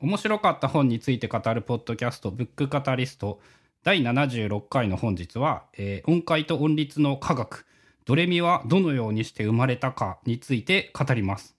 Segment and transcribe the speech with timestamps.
[0.00, 3.38] 面白かった本について語るポッドキャスト、ブックカタリスト、
[3.82, 7.66] 第76回の本日は、えー音階と音律の科学、
[8.06, 11.54] ドレミはどのようにして生まれたかについて語ります。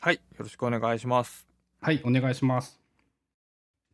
[0.00, 1.48] はい、よろしくお願いします。
[1.80, 2.78] はい、お願いします。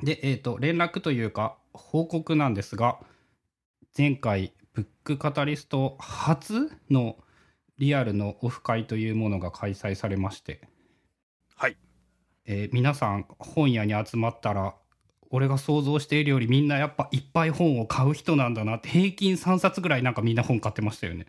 [0.03, 2.99] で、えっ、と、連絡というか、報告なんですが、
[3.97, 7.17] 前回、ブックカタリスト初の
[7.79, 10.72] リアルのオフ会というものが開催されまして、はい。
[12.47, 14.75] えー皆さん本屋に集まったら
[15.31, 21.27] 俺が想像しているよりみんなやっぱいっぱい本を買う人なんだなって平均3冊ぐらいなんかみんな本買ってましたよね。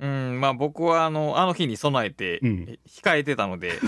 [0.00, 3.78] うん、まあ僕はあの、あの日に備えて、控えてたので、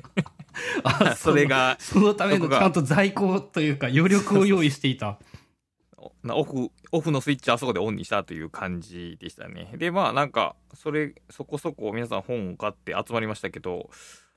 [0.82, 5.18] あ それがそのためのちゃんと在庫というか余力を用意していた。
[6.22, 9.72] なオフ、オフのスイッチあそこでオンにしたという感じでしたね。
[9.76, 13.90] で、まあなんか、それ、そこそこ皆さん本を買って集まりましたけど、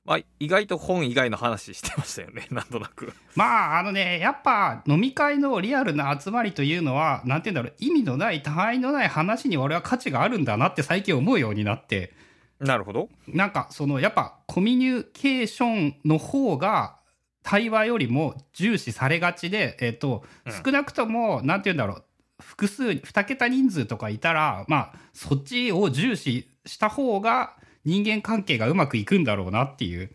[0.08, 3.12] まあ意外と本以外の話してましたよね、 なんとなく。
[3.36, 12.14] まああのねやっぱ飲み会のリアルな集まりというのはなんて言うんだろう意味のない他愛のない話に俺は価値があるんだなって最近思うようになって。
[12.58, 13.10] なるほど。
[13.28, 16.96] なんかそのやっぱコミュニケーションの方が
[17.42, 22.04] 対話よりも重視されがちで、えっとうん少なくともなんて言うんだろう
[22.40, 27.58] 複数2桁人数とかいたらまあそっちを重視した方が
[27.88, 30.10] 人間関係がうまくいくんだろうなっていう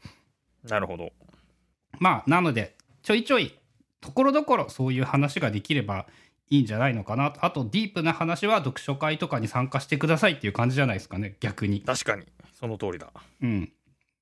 [0.64, 1.12] なるほど。
[2.00, 3.58] まあなのでちょいちょい
[4.00, 6.06] ところどころそういう話ができれば
[6.52, 11.82] いいんじゃないのかなあとディープな話は読書会とかに参加してくださいっていう感じじゃないですかね逆に。
[11.82, 13.12] 確かに、その通りだ。
[13.42, 13.72] うん、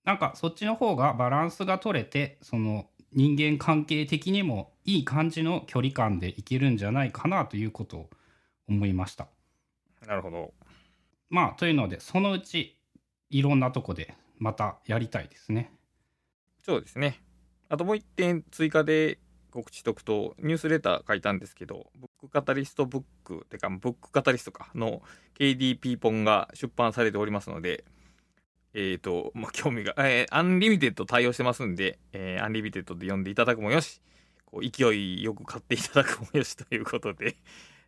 [0.06, 8.10] なんかそっちの方がバランスが取れてその人間関係的にもいい感じの距離感でいけるんじゃないかなということを
[8.70, 9.28] 思いました。
[10.08, 10.54] なるほど。
[11.30, 12.78] まあというのでそのうち
[13.32, 15.74] いろんなとこでまたやりたいですね。
[16.64, 17.22] そうですね。
[17.70, 19.18] あともう一点追加で
[19.52, 25.02] 告知とくと、ニュースレター書いたんですけど、ブックカタリストブック、てか、ブックカタリストか、の
[25.38, 27.84] KDP 本が出版されておりますので、
[28.74, 34.02] えっ、と、まあ、興味が、えー Unlimited 対応してますんで、えー Unlimited で読んでいただくもよし、
[34.46, 37.36] こう勢いよく買っていただくもよしということで、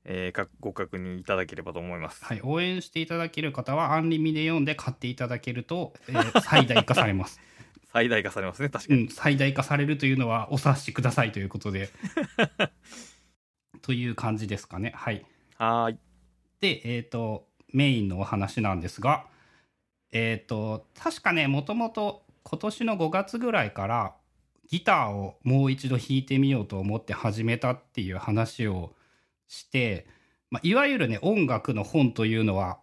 [0.05, 2.23] えーかご確認いただければと思います。
[2.25, 7.39] はい、応援していただける方はアンリミで読んで買っていただけると、えー最大化されます。
[7.93, 9.01] 最大化されますね、確かに。
[9.01, 11.89] うん、最大化されるというのはお察しくださいということで。
[13.83, 14.93] という感じですかね。
[14.95, 15.23] はい。
[15.57, 15.97] はーい。
[16.59, 19.27] で、えっ、と、メインのお話なんですが、
[20.11, 24.15] えっ、と、確かね、もともと今年の5月ぐらいから、
[24.69, 28.95] ギターをもう一度弾いてみようと思って始めたっていう話を
[29.53, 30.07] して、
[30.49, 32.79] まあ、いわゆるね、音楽の本というのは、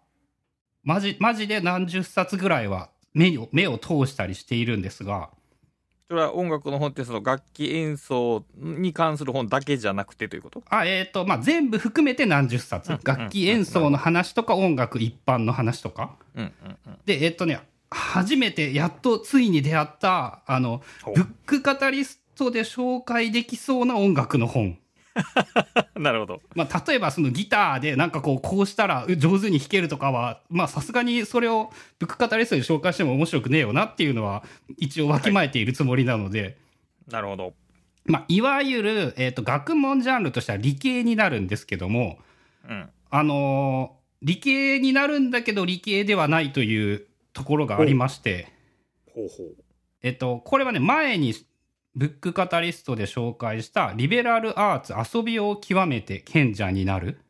[0.83, 5.31] マジ、マジで何十冊ぐらいは目を、目を通したりしているんですが、
[6.09, 10.63] それは音楽の本ってその楽器演奏に関する本だけじゃなくてということ？
[10.69, 12.99] あえっ、と、まあ、全部含めて何十冊。
[13.05, 16.17] 楽器演奏の話とか音楽一般の話とか。
[16.35, 16.99] うんうんうん。
[17.07, 17.61] で、えっとね、
[17.91, 20.83] 初めてやっとついに出会った、あの、
[21.15, 24.79] ブックカタリストで紹介できそうな音楽の本。
[25.97, 26.43] なるほど。
[26.55, 34.43] まあ、例えばそのギターでなんかこう、こうしたら上手に弾けるとかは、まあ、さすがにそれをブックカタリストで紹介しても面白くねえよなっていうのは、
[34.79, 36.57] 一応わきまえているつもりなので、
[37.11, 37.55] なるほど。
[38.07, 42.19] まあ、いわゆる、えっと、学問ジャンルとしては理系になるんですけども、
[42.69, 42.89] うん。
[43.11, 48.49] あのー理系になるんだけど理系ではないというところがありまして、
[49.15, 49.57] ほうほう。
[50.03, 51.35] えっと、これはね、前に
[51.95, 57.21] ブックカタリストで紹介したリベラルアーツ遊びを極めて賢者になる。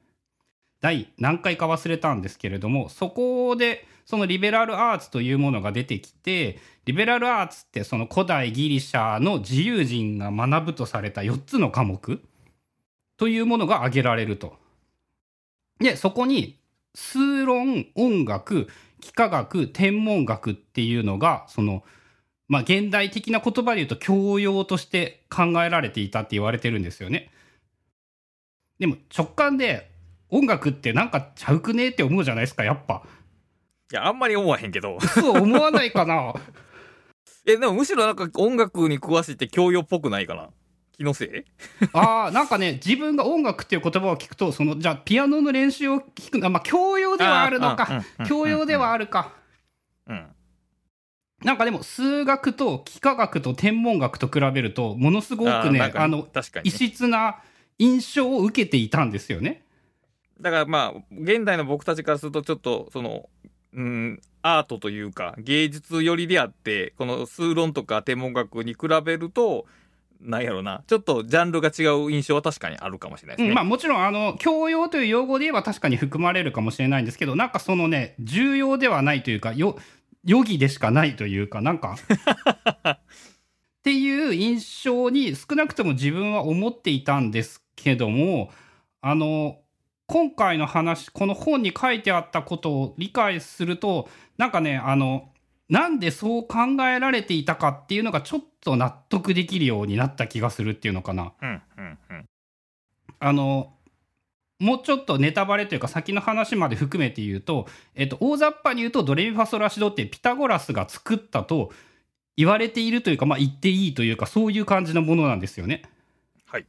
[0.81, 12.21] 第何回か忘れたんですけれども、そこでそのリベラルアーツというものが出てきて、リベラルアーツってその古代ギリシャの自由人が学ぶとされた4つの科目
[13.17, 14.57] というものが挙げられると。
[15.79, 16.59] で、そこに
[16.95, 18.69] 数論、音楽、
[19.03, 21.85] 幾何学、天文学っていうのが、その、
[22.51, 27.31] まあ、現代的な言葉で言うと教養として考えられていたって言われてるんですよね。
[28.81, 29.89] でも直感で
[30.31, 33.03] 音楽ってなんかちゃうくねって思うじゃないですか、やっぱ。
[33.93, 34.99] いや、あんまり思わへんけど。
[35.01, 36.35] そう思わないかな
[37.47, 40.49] え、でもむしろなんか音楽に詳しいって教養っぽくないかな
[40.91, 41.45] 気のせい？
[41.93, 48.03] ああ、なんかね、自分が音楽っていう言葉を聞くと、その、じゃあピアノの練習を聞くの、あまあ教養ではあるのか。
[48.27, 49.35] 教養ではあるか。
[50.09, 50.27] うん。
[51.45, 57.41] なんかでも数学と幾何学と天文学と比べるとものすごくねあの確かに異ね、質な
[57.79, 59.63] 印象を受けていたんですよね。
[60.41, 63.29] だからまあ、現代の僕たちからするとちょっと、その、
[63.75, 69.67] うん、アートというか、芸術寄りであって、この数論とか天文学に比べると、
[70.21, 73.49] なんやろな、ちょっとジャンルが違う印象は確かにあるかもしれないですね。
[73.51, 79.79] うんまあもちろんあの教養という用語で言えば確かに含まれるかもしれないんですけどなんかそのね重要ではないというかよ
[80.29, 81.97] 余儀でしかないというかなんか
[82.87, 82.99] っ
[83.83, 88.51] ていう印象に少なくとも自分は思っていたんですけども
[89.01, 89.59] あの
[90.07, 95.31] 今回の話この本に書いてあったことを理解するとなんかねあの
[95.71, 96.59] なんでそう考
[96.89, 101.33] えられていたかっていうのがちょっと納得できるようになった気がするっていうのかな。
[101.41, 102.27] うんうんうん。
[103.21, 103.73] あの
[104.61, 111.73] もうちょっとネタバレというか先の話まで含めて言うと、えっと、大雑把に言うとドレミファソラシドってピタゴラスが作ったと
[112.37, 115.83] 言われているというか、まあ、言っていいというかそういう感じのものなんですよね。
[116.47, 116.67] はい。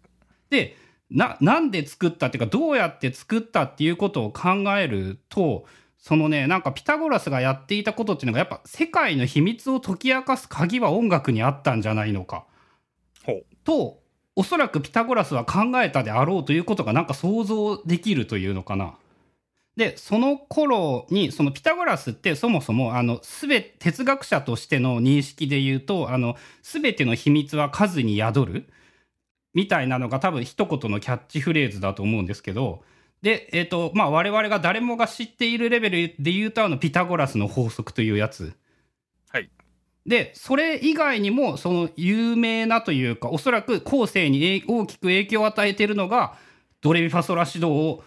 [0.50, 0.78] で
[1.10, 5.66] ななんで作ったっていうかどうやって作ったっていうことを考えると
[5.98, 12.46] そのねなんかピタゴラスがやっていたことっていうのがやっぱ世界の秘密を解き明かす鍵は音楽にあったんじゃないのか。
[13.64, 14.00] と
[14.36, 18.95] おそらくピタゴラスは考えたであろうということがなんか想像できるというのかな。
[19.78, 28.69] でその頃にそのピタゴラスってそもそもあの全哲学者としての認識で言うとあの全ての秘密は数に宿る
[29.54, 32.84] みたいなのが多分一言のキャッチフレーズだと思うんですけど
[33.22, 38.54] で、えーとまあ、我々が誰もが知っているレベルで言うとあのピタゴラスの法則というやつ。
[40.06, 40.09] はい。
[40.09, 46.36] でそれ以外にもその有名なというかおそらく後世に大きく影響を与えているのが
[46.81, 48.03] ドレミファソラシドを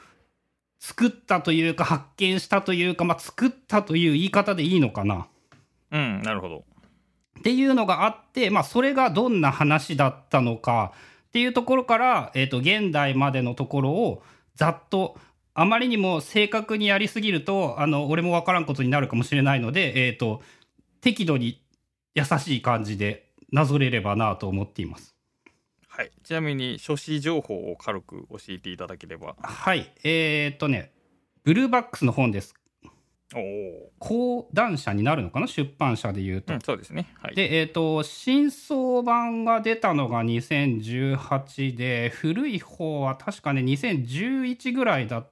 [0.81, 5.29] 作ったというか発見したというか、まあ、作ったという言い方でいいのかな
[5.93, 6.65] うん、なるほど。
[7.39, 10.93] っていうのがあって、まあ、それがどんな話だったのか
[11.29, 14.23] っていうところから、えー、と現代までのところを
[14.57, 15.17] ざっと
[15.55, 20.43] あまりにも正確にやりすぎるとあの俺も分からんことになるかもしれないので、えー、と
[21.01, 21.64] 適度に
[22.15, 25.15] 優しい感じでなぞれればなと思っています。
[25.89, 26.11] はい。
[26.25, 29.37] ちなみに、書誌情報を軽く教えていただければ。
[29.41, 30.93] はいえー、っとね
[31.45, 32.55] ブルーバックスの本です。
[33.35, 33.93] おお。
[33.99, 35.47] 講談社になるのかな？
[35.47, 36.55] 出版社で言うと。
[36.55, 37.13] うん、そうですね。
[37.21, 37.35] はい。
[37.35, 45.27] で、えっ、と、新装版が出たのが2018で、古い方は確かね、2011ぐらいだ、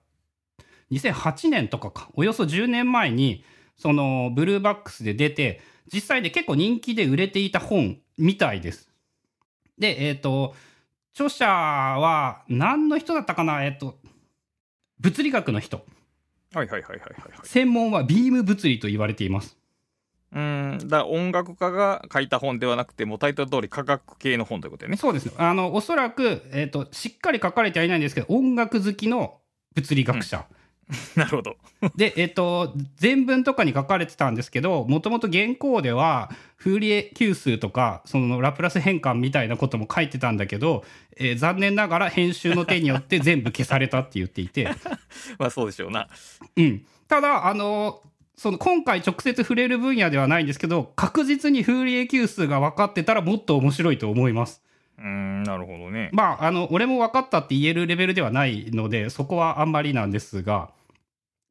[0.90, 3.44] 2008年とかか、およそ10年前に、
[3.76, 5.60] その、ブルーバックスで出て、
[5.92, 8.90] 実際で結構人気で売れていた本みたいです。
[9.78, 10.54] で、えっ、と、
[11.14, 13.64] 著者は何の人だったかな？
[13.64, 13.98] えっ、と、
[15.00, 15.84] 物理学の人。
[16.54, 17.40] はいはいはいはいはいはい。
[17.44, 19.56] 専門はビーム物理と言われています。
[20.32, 24.96] うーん、だから音楽家が書いた本ではなくて、もうタイトル通り科学系の本ということでね。
[24.96, 25.32] そうですね。
[25.36, 29.40] あの、おそらく、えっ、と、しっかり書かれてはいないんですけど、音楽好きの
[29.74, 30.46] 物理学者。
[31.16, 31.56] なるほど。
[31.96, 40.84] で、えっ、と、全文とかに書かれてたんですけど、もともと原稿では、フーリエ級数とか、そのラプラス変換みたいなことも書いてたんだけど、
[41.16, 44.68] えー残念ながら編集の手によって 全部消されたって言っていて、
[45.38, 46.08] まあそうでしょうな。
[46.56, 46.82] うん。
[47.08, 48.00] ただ、あの、
[48.36, 54.62] その今回直接触れる分野ではないんですけど、確実にフーリエ級数が分かってたらもっと面白いと思います。
[54.98, 56.10] うーん、なるほどね。
[56.12, 60.68] まあ、あの、俺も分かったって言えるレベルではないので、そこはあんまりなんですが、まあ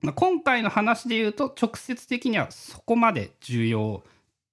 [0.02, 4.04] 今回の話で言うと、直接的にはそこまで重要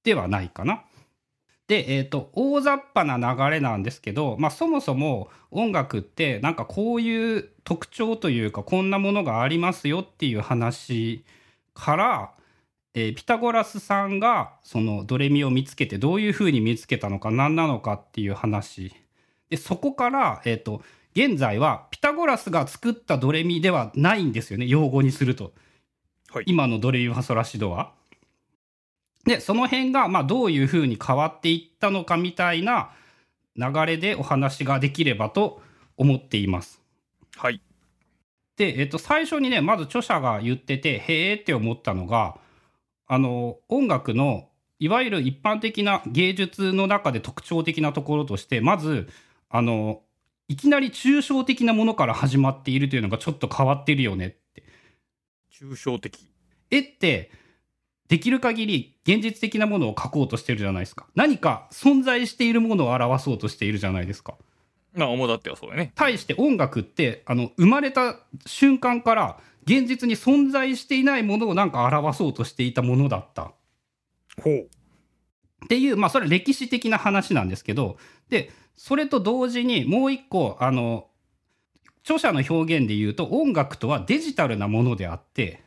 [0.05, 0.85] ではないかな。
[1.69, 11.25] で、えっ、と、大雑把な流れなんですけど、まあ、そもそも音楽って、なんかこういう特徴というか、こんなものがありますよっていう話
[11.75, 12.32] から、
[12.94, 18.93] えーピタゴラスさんがそのドレミを見つけてどういうふうに見つけたのか何なのかっていう話
[19.51, 20.82] でそこから、えー、と
[21.19, 25.53] 現在はピタゴラスが作ったドレミではないんですよね用語にすると、
[26.31, 27.93] はい今のドレミファソラシドは。
[29.25, 32.91] でその辺が、まあ、どういうふうに変わっていったのかみたいな
[33.56, 35.60] 流れでお話ができればと
[35.96, 36.81] 思っています。
[37.37, 37.60] はい。
[38.56, 42.39] で、えっと、最初にねまず著者が言っててへえって思ったのが
[43.06, 44.48] あの音楽の
[44.79, 49.08] いわゆる一般的な芸術の中で特徴的なところとしてまず
[49.48, 50.03] あの
[50.48, 54.62] いきなり抽象的なものから始まっているというのがちょっと変わってるよねって。
[55.52, 56.26] 抽象的。
[56.70, 57.31] 絵って
[58.08, 61.06] できる限り現実的なものを描こうとしてるじゃないですか。
[61.14, 64.34] 何か存在しているものを表そうとしているじゃないですか。
[64.94, 65.93] まあ、主だってはそうやね。
[65.94, 73.52] 対して音楽ってあの生まれた瞬間から現実に存在していないものをなんか表そうとしていたものだった
[74.43, 74.70] ほう。
[75.65, 77.98] っていうまあそれは歴史的な話なんですけど
[78.29, 81.08] でそれと同時にもう一個あの
[82.05, 85.62] 著者の表現で言うと音楽とはデジタルなものであって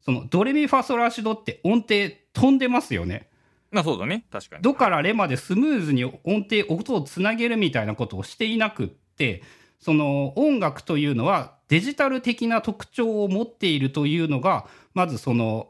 [0.00, 3.28] そのドレミファソラシドって音程飛んでますよね。
[3.70, 9.42] まあそうだね確かにドからレまでスムーズに音程音をつなげるみたいなことをしていなくって
[9.78, 15.68] その音楽というのはデジタル的な特徴を持っているというのがまずその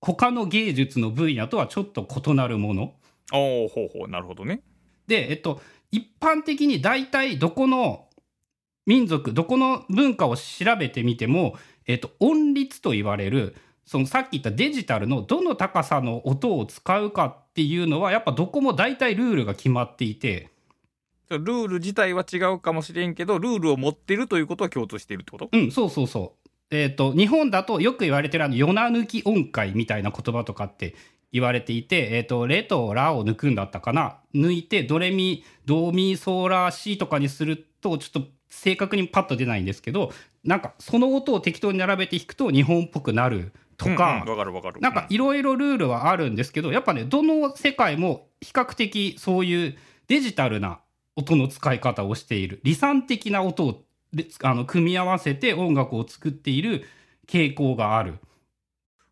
[0.00, 2.94] 他の芸術の分野とはちょっと異なるもの。
[3.32, 4.62] おおほうほうなるほどね。
[5.06, 8.06] で、えっと、一般的に大体どこの
[8.86, 10.42] 民族どこの文化を調
[10.78, 20.50] べてみても、えっと、音律と言われるそのさっき言ったデジタルのどの高さの音を使うかっていうのはやっぱどこも大体ルールが決まっていて。
[21.30, 25.50] ルール自体は違うかもしれんけどルールを持ってるということは共通しているってこと？
[25.52, 26.37] うんそうそうそう
[26.70, 30.94] えっ、と日本だとよく言われてるあの「夜な抜き音階」みたいな言葉とかって
[31.32, 34.16] 言われていて、えっ、と、レとラを抜くんだったかな。
[34.34, 40.12] 抜いて、ドレミ、ドミ、ソラ、シとかにすると、ちょっと正確にパッと出ないんですけど、
[40.44, 44.80] なんかその音を適当に並べて弾くと日本っぽくなるとか、わ、かるわかる。
[44.80, 50.80] なんかいろいろルールはあるんですけど、やっぱね、どの世界も比較的そういうデジタルな
[51.14, 53.82] 音の使い方をしている、理算的な音を
[54.42, 56.84] あの組み合わせて音楽を作っている
[57.26, 58.18] 傾向がある。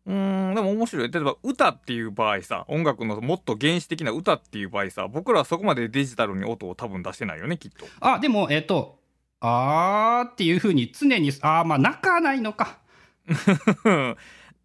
[0.07, 1.11] うんでも面白い。
[1.11, 7.85] 例えば歌っていう場合さ音楽のもっと原始的な歌っていう場合さ僕らはそこまでデジタルに音を多分出してないよねきっと。
[7.99, 8.99] あでもえっ、と
[9.41, 12.79] あーっていうふうに常にあーまあ泣かないのか。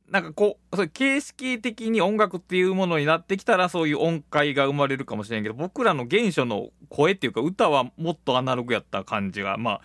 [0.09, 9.81] なんかこうそれ形式的に音楽っていうものになってきたらそういう音階が生まれるかもしれんけど僕らの原初の声っていうか歌はもっとアナログやった感じがまあ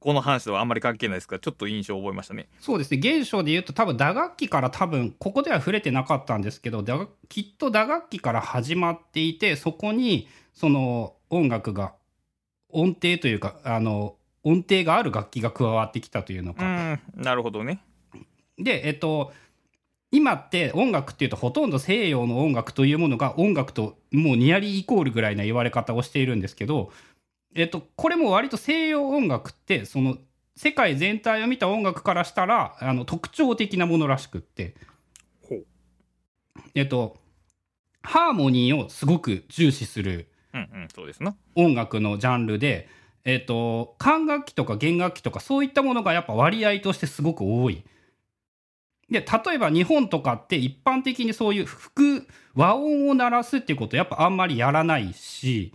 [0.00, 2.48] この話とはあんまり関係ないですからちょっと印象を覚えましたね。
[2.58, 2.98] そうですね。
[2.98, 11.94] 現象で言うと多分打楽器から多分ここでは触れてなかったんですけど打きっと打楽器から始まっていてそこにその音楽が
[12.70, 16.64] 音程というかあの音程がある楽器が加わってきたというのうか。
[16.64, 17.82] んなるほどね。
[18.58, 19.32] でえっと
[20.12, 26.90] 今って音楽っていうとほとんど西洋の音楽というものが音楽ともうニアリーイコールぐらいな言われ方をしているんですけど、
[27.54, 30.16] えっと、これも割と西洋音楽ってその
[30.56, 34.74] 世界全体を見た音楽からしたらあの特徴的なものらしくって、
[36.74, 37.16] えっと、
[38.02, 41.36] ハーモニーをすごく重視するうんうんそうですな。
[41.54, 42.88] 音楽のジャンルで、
[43.24, 47.84] えっと、管楽器とか弦楽器とかそういったものがやっぱ割合としてすごく多い。
[49.10, 55.72] で例えば日本とかって一般的にそういう副和音を鳴らすっていうことやっぱあんまりやらないし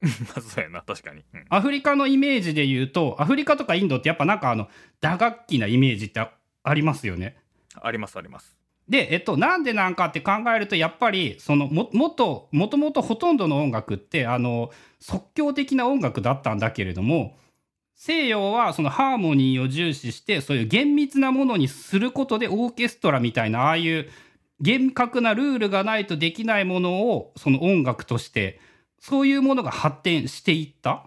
[0.02, 1.44] まあそうやな確かに、うん。
[1.48, 4.68] アフリカのイメージで言うとアフリカとかインドってやっぱなんかあの
[5.00, 7.36] 打楽器なイメージってあありますよね。
[7.80, 8.58] ありますあります。
[8.88, 17.36] で、えっと、なんでなんかって考えるとやっぱりそのももともともとほとんどの音楽ってあの即興的な音楽だったんだけれども
[17.94, 24.08] 西洋はそのハーモニーを重視してそういう厳密なものにすることでオーケストラみたいなああいう
[24.60, 28.60] 厳格なルールがないとできないものをその音楽として
[29.00, 31.04] そういうものが発展していった？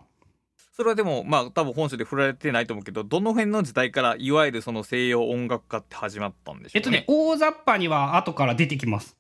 [0.74, 9.15] それはでもまあ多分本書で振られてないと思うけどどの辺の時代からいわゆるその西洋音楽家って始まったんでしょうねえっとね、大雑把には後から出てきます。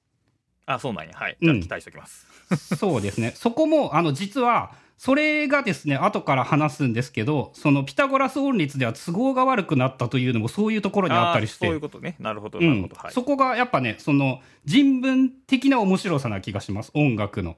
[0.65, 2.25] あそうなんやはいうんじゃあ期待しておきます、
[2.77, 3.33] そうですね。
[3.35, 11.65] そこも、あの、実は、それがですね、後から話すんですけど、そのピタゴラス音律では都合が悪くなったというのもそういうところにあったりして。
[11.65, 17.57] そういうことねなるほどうんなるほど、はいそこがやっぱね、その人文的な面白さな気がします、音楽の。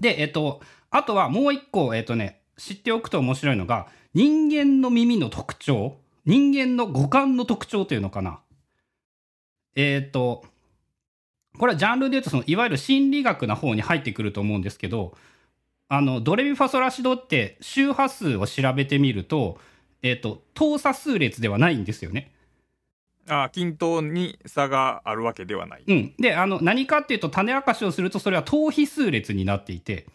[0.00, 8.40] で、えっと、あとはもう一個、えっとね、知っておくと面白いのが、人間の耳の特徴、人間の五感の特徴というのかな。
[9.76, 10.44] えっと、
[11.58, 15.16] これはジャンルで言うとその、いわゆる心理学な方に入ってくると思うんですけど、
[15.88, 19.58] あの、ドレミファソラシドって周波数を調べてみると、
[20.02, 22.32] えっと、等差数列ではないんですよね。
[23.28, 30.06] あー均等に差があるわけではない、うん、であの何かっていうと種明かしをするとそれは等比数列になっていて。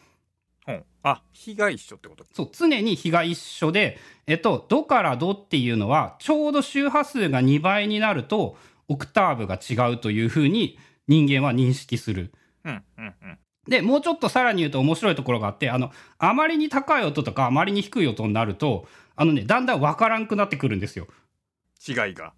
[0.68, 2.26] うん、あ比が一緒ってこと？
[2.34, 8.58] そう常に比が一緒で、えっと、ドからドっていうのはちょうど周波数が2倍になると
[8.88, 12.34] オクターブが違うというふうに人間は認識する。
[12.64, 13.38] うんうんうん。
[13.68, 21.08] でもうちょっとさらに言うと面白いところがあってあのあまりに高い音とかあまりに低い音になるとあの、ね、だんだん分からんくなってくるんですよ。
[21.88, 22.34] 違いが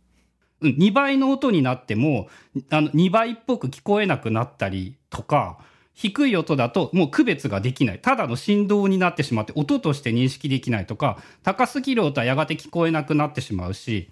[0.61, 2.27] うん、2倍の音になっても
[2.69, 5.59] あの2倍っぽく聞こえなくなったりとか
[5.93, 7.99] 低い音だともう区別ができない。
[7.99, 14.11] ただの振動になってしまって音として認識できないとか高すぎる音はやがて聞こえなくなってしまうし。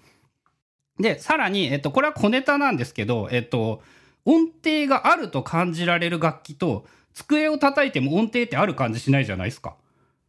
[0.98, 3.82] でさらに、えっと、これは小ネタなんですけど、えっと、
[4.24, 9.76] 音程があると感じられる楽器と机を叩いても音程ってある感じしないじゃないですか。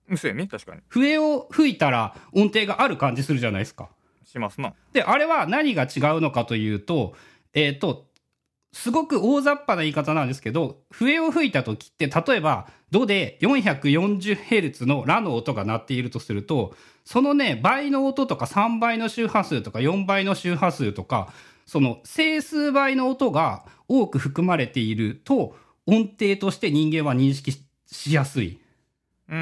[0.09, 0.81] うんそうやね確かに。
[0.89, 3.89] 笛を吹いたら音程がある感じするじゃないですか
[4.27, 7.15] しますなで、あれは何が違うのかというと、
[7.53, 8.07] えっ、と、
[8.73, 21.33] すごく大雑把な言い方なんですけど、笛を吹いた時って、例えば、ドで 440Hz のラの音が鳴っているとすると、そのね、倍の音とか3倍の周波数とか4倍の周波数とか、
[21.65, 25.55] その整数倍の音が多く含まれていると、
[25.85, 27.53] 音程として人間は認識
[27.85, 28.59] しやすい。
[29.29, 29.35] うー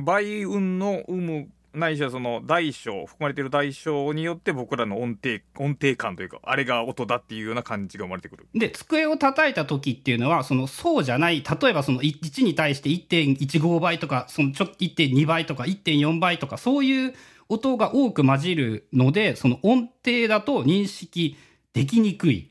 [0.00, 17.14] ん、倍運の有無ないしはその大小含まれている大小によって僕らの音程音程感というかあれが音だっていうような感じが生まれてくるで机を叩いた時っていうのはそのそうじゃない例えばその1に対して1.15倍とかそのちょ1.2倍とか1.4倍とかそういう
[17.48, 21.36] 音が多く混じるのでその音程だと認識
[21.72, 22.50] できにくい。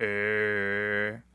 [0.00, 1.33] へー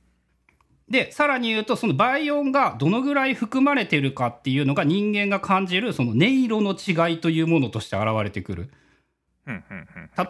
[0.90, 8.72] で、さらに言うと、その倍音がどのぐらい含まれてるかっていうのが人間が感じるその音色の違いというものとして現れてくる。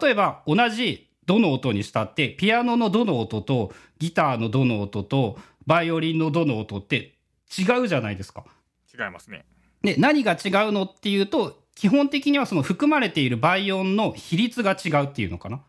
[0.02, 7.14] 例えば、同じどの音にしたって、ピアノのどの音とギターのどの音とバイオリンのどの音って
[7.58, 8.44] 違うじゃないですか。
[8.92, 9.44] 違いますね。
[9.82, 15.60] で、何が違うのっていうと、基本的にはその含まれている倍音の比率が違うっていうのかな。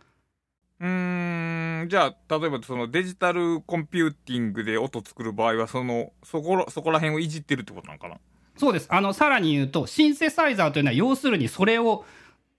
[0.82, 8.18] うーん、じゃあ、例えばそのデジタルコンピューティングで音作る場合は、その、そこら、そこら辺をいじってるってことなのかな？
[8.58, 8.88] そうです。
[8.90, 12.06] あの、さらに言うと、シンセサイザーというのは、要するにそれを、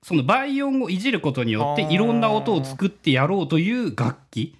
[0.02, 4.56] その倍音をいじることによって、いろんな音を作ってやろうという楽器。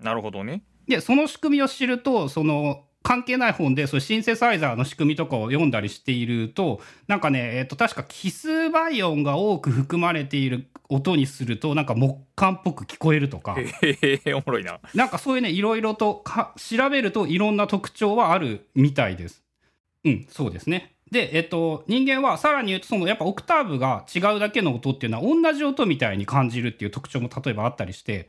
[0.00, 0.62] なるほどね。
[0.86, 13.56] で、その仕組みを知ると、その、関係ない本で、そうシンセサイザーの仕組みとかを読んだりしていると、なんかね、えっと、確か奇数倍音が多く含まれている音にすると、なんか木管っぽく聞こえるとか。
[13.58, 14.80] へえ、おもろいな。
[14.94, 19.42] なんかそういうね、いろいろとか調べるといろんな特徴はあるみたいです。
[20.04, 20.96] うん、そうですね。
[21.10, 28.28] で、えっと、人間はさらに言うと、そのやっぱオクターブが違うだけの音っていうのは同じ音みたいに感じるっていう特徴も例えばあったりして、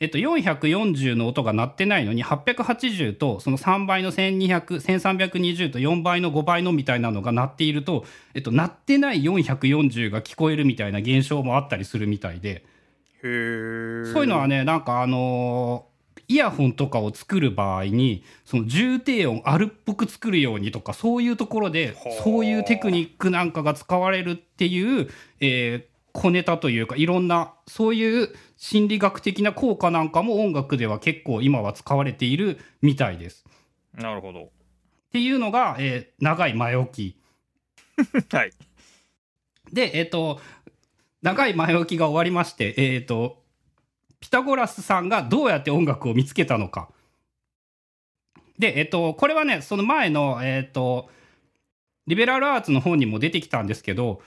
[0.00, 12.64] えっと、440の音が鳴ってないのに880とその3倍の1200、1320と4倍の5倍のみたいなのが鳴っていると、えっと、鳴ってない440が聞こえるみたいな現象もあったりするみたいで、
[13.22, 25.10] そういうのはね、なんかあのー、イヤホンとかを作る場合に、その重低音あるっぽく作るようにとか、そういうところで、そういうテクニックなんかが使われるっていう、
[25.40, 28.28] えー、小ネタというか、いろんな、そういう
[28.58, 33.46] 心理学的な効果なんかも音楽では結構今は使われているみたいです。
[33.94, 34.42] なるほど。
[34.42, 34.48] っ
[35.12, 37.20] ていうのが、えー、長い前置き。
[38.30, 38.52] はい。
[39.72, 40.42] で、えっ、ー、と、
[41.22, 43.42] 長い前置きが終わりまして、えっ、ー、と、
[44.20, 46.90] ピタゴラスさんがどうやって音楽を見つけたのか。
[48.58, 51.08] で、えっ、と、これはね、その前の、えっ、と、
[52.06, 54.20] リベラルアーツの本にも出てきたんですけど、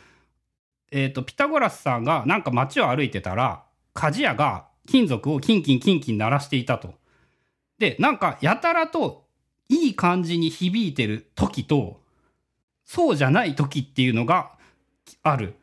[0.93, 3.63] えっ、と、ピタゴラスさんがなんか街を歩いてたら、
[3.95, 6.93] 鍛冶屋が金属をキンキンキンキン鳴らしていたと。
[7.79, 9.25] で、なんかやたらと
[9.69, 12.01] いい感じに響いてる時と、
[12.85, 14.51] そうじゃない時っていうのが
[15.23, 15.55] ある。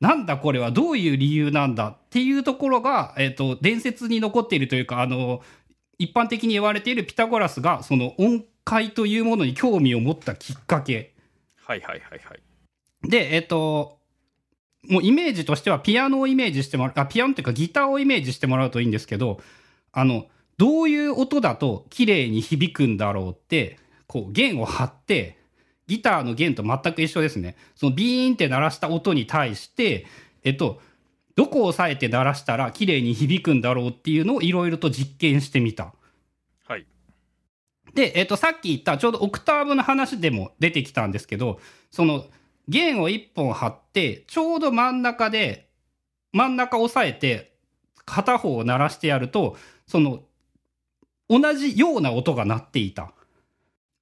[0.00, 5.40] なんだこれはどういう理由なんだっていうところが、えっ、ー、と、伝説に残っているというか、あの、
[5.98, 11.14] 一般的に言われているピタゴラスが、その音階というものに興味を持ったきっかけ。
[11.56, 13.08] はいはいはいはい。
[13.08, 13.98] で、えっ、ー、と、
[14.88, 19.40] もうイメージとしてはピアノをイメージしてもらう、あ、ピアノっていうかギターをイメージしてもらうといいんですけど、
[19.92, 25.38] あの、どういう音だと綺麗に響くんだろうって、こう弦を張って、
[25.86, 27.56] ギターの弦と全く一緒ですね。
[27.74, 30.06] そのビーンって鳴らした音に対して、
[30.42, 30.80] えっと、
[31.36, 35.94] どこを押さえて鳴らしたら綺麗に響くんだろうっていうのをいろいろと実験してみた。
[36.66, 36.86] はい。
[37.94, 42.26] で、えっと、さっき言ったちょうどオクターブの話でも出てきたんですけど、その、
[42.68, 45.68] 弦を1本張って、ちょうど真ん中で、
[46.32, 47.54] 真ん中押さえて、
[48.04, 50.22] 片方を鳴らしてやると、その、
[51.28, 53.12] 同じような音が鳴っていた。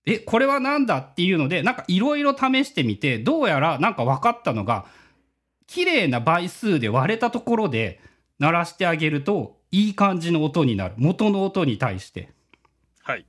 [0.07, 4.87] え、これは何だっていうので、なんかいろいろ試してみて、どうやらなんか分かったのが、
[5.67, 8.01] 綺麗な倍数で割れたところで
[8.39, 10.95] 鳴らしてあげると、いい感じの音になる。
[10.99, 12.31] 元の音に対して。
[13.03, 13.25] はい。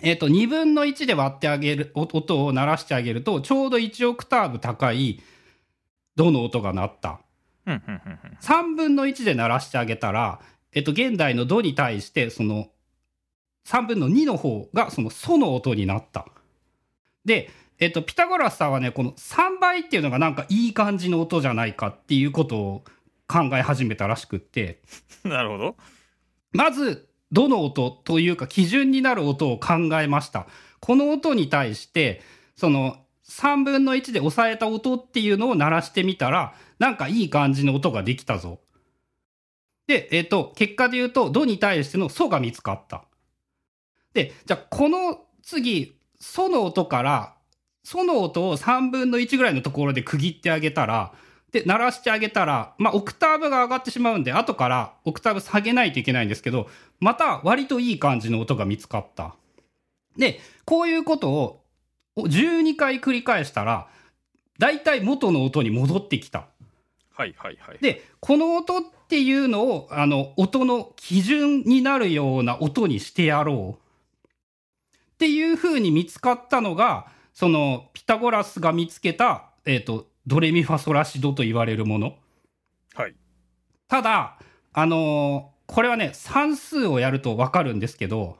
[0.00, 5.20] えっ、ー、と、2分の1で割ってあげる、音を鳴らしてあげると、ちょうど1オクターブ高い、
[6.16, 7.20] どの音が鳴った。
[7.66, 10.40] 3分の1で鳴らしてあげたら、
[10.72, 12.68] えっ、ー、と、現代のドに対して、その、
[13.66, 16.26] 3分の2の方が、そのソの音になった。
[17.24, 22.84] で、えっ、ー、と、ピタゴラスさんはね、この3倍っていうのがなんかいい感じの音じゃないかっていうことを
[23.26, 24.80] 考え始めたらしくって。
[25.24, 25.76] なるほど。
[26.52, 30.46] まず、どの音というか基準になる音を考えました。
[30.80, 32.22] この音に対して、
[32.56, 32.96] その
[33.28, 38.60] 3分の1で抑えた音っていうのを鳴らしてみたら、なんかいい感じの音ができたぞ。
[39.86, 43.04] で、えっ、と、結果で言うと、ドに対してのソが見つかった。
[44.12, 47.34] で、じゃあ、この次、ソの音から、
[47.84, 51.12] ソの音を3分の1ぐらいのところで区切ってあげたら、
[51.52, 56.68] で、鳴らしてあげたら、まあ、オクターブが上がってしまうんで、後からオクターブ下げないといけないんですけど、
[57.00, 59.34] また割といい感じの音が見つかった。
[60.16, 61.64] で、こういうことを
[62.16, 63.88] 12回繰り返したら、
[64.58, 66.48] だいたい元の音に戻ってきた。
[67.14, 67.78] はいはいはい。
[67.80, 74.28] で、この音っていうのを、あの、音の基準になるような音にしてやろう。
[74.28, 82.14] っていう風に見つかったのが、その、ピタゴラスが見つけた、えっ、と、ドレミファソラシドと言われるもの。
[82.94, 83.14] はい。
[83.88, 84.38] ただ、
[84.72, 88.38] あのーこれはね、算数をやるとわかるんですけど、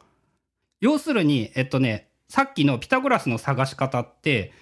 [0.80, 4.52] 要するに、えっとね、さっきのピタゴラスの探し方って、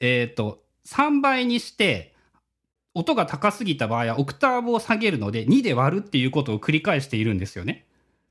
[0.00, 2.14] えっと、3倍にして、
[2.94, 7.86] 音が高すぎた場合はオクターブを下げるので、2で割るっていうことを繰り返しているんですよね。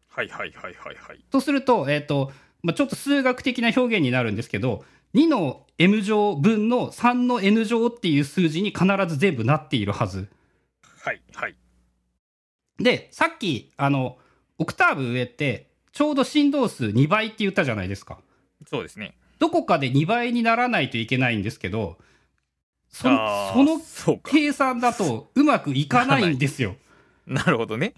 [0.08, 1.20] はいはいはいはいはい。
[1.30, 2.32] とすると、えっと、
[2.64, 4.86] まあ、ちょっと数学的な表現になるんですけど、
[5.16, 10.30] 2の m 乗分の3の n 乗っていう数字に必ず全部なっているはず。
[11.00, 11.56] はいはい。
[12.78, 14.18] で、さっき、あの、
[14.60, 18.20] オクターブ上って、ちょうど振動数2倍って言ったじゃないですか。
[18.68, 19.18] そうですね。
[19.40, 21.98] どこかで2倍にならないといけないんですけど、
[22.90, 24.20] そその。
[24.24, 26.76] 計算だとうまくいかないんですよ。
[27.26, 27.96] なるほどね。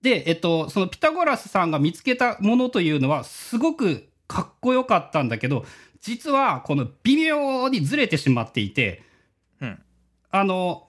[0.00, 5.64] で、えっと、そのピタゴラスさんが見つけたものというのは、すごくかっこよかったんだけど、
[6.00, 9.02] 実はこの微妙にずれてしまっていて、
[9.60, 9.82] うん。
[10.30, 10.88] あの、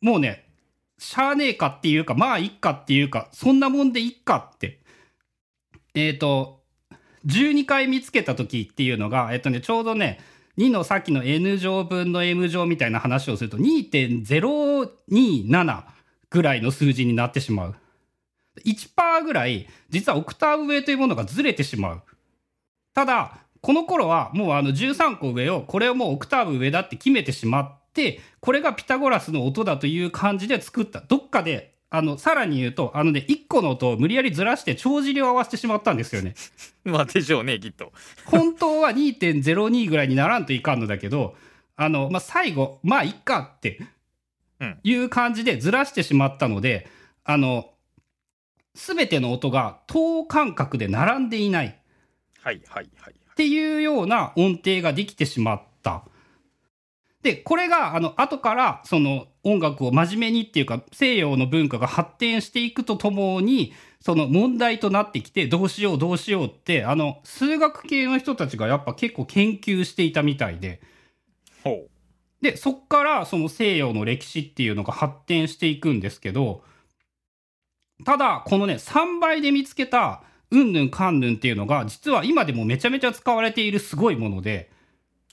[0.00, 0.46] もうね、
[0.98, 4.80] しゃあねえかっていうか、まあいっかっていうか、そんなもんでいっかって。
[5.94, 6.62] えっ、と、
[7.26, 10.20] 12回見つけた時っていうのが、えっ、とね、ちょうどね、
[10.58, 15.84] 2のさっきの n 乗分の m 乗みたいな話をすると2.027
[16.28, 17.74] ぐらいの数字になってしまう。
[18.66, 22.02] 1%ぐらい、実はオクターブ上というものがずれてしまう。
[22.94, 31.00] ただ、この頃はもうあの13個上を、これをもうオクターブ上だって決めてしまって、これがピタゴラスの音だという感じで作った。
[31.00, 36.34] どっかで、あの、さらに言うと、あのね、1個の音を無理やりずらして帳尻を合わせてしまったんですよね。
[36.84, 37.92] まあでしょうね、きっと。
[38.24, 41.36] 本当は2.02ぐらいにならんといかんのだけど、
[41.76, 43.80] あの、まあ、最後、まあ、いっかって
[44.60, 46.88] うんいう感じでずらしてしまったので、
[47.24, 47.72] あの、
[48.74, 51.70] すべての音が等間隔で並んでいないっ
[52.42, 53.14] はいはいはい。
[53.40, 56.04] ていうような音程ができてしまった。
[57.22, 70.82] で、これが、あの、後から、その音楽を真面目にっていうか、西洋の文化が発展していくとともに、その問題となってきて、どうしようどうしようって、あの、数学系の人たちがやっぱ結構研究していたみたいで、
[71.64, 71.90] ほう。
[72.42, 76.62] で、そっからその西洋の歴史っていうのが発展していくんですけど、
[78.04, 84.70] ただ、このね、3倍で見つけた、うんぬんかんぬんっていうのが、実は今でもめちゃめちゃ使われているすごいもので、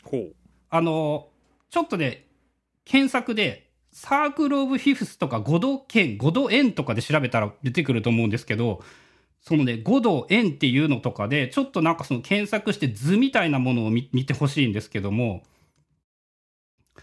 [0.04, 0.36] ほう。
[0.70, 1.30] あの、
[1.70, 2.26] ちょっとね、
[2.86, 8.84] 検索で、サークル・オブ・フィフスとか5度圏、5度円とかで調べたら出てくると思うんですけど、
[9.42, 15.44] そのね、5度円っていうのとかで、ちょっとなんかその検索して図みたいなものを見見てほしいんですけども、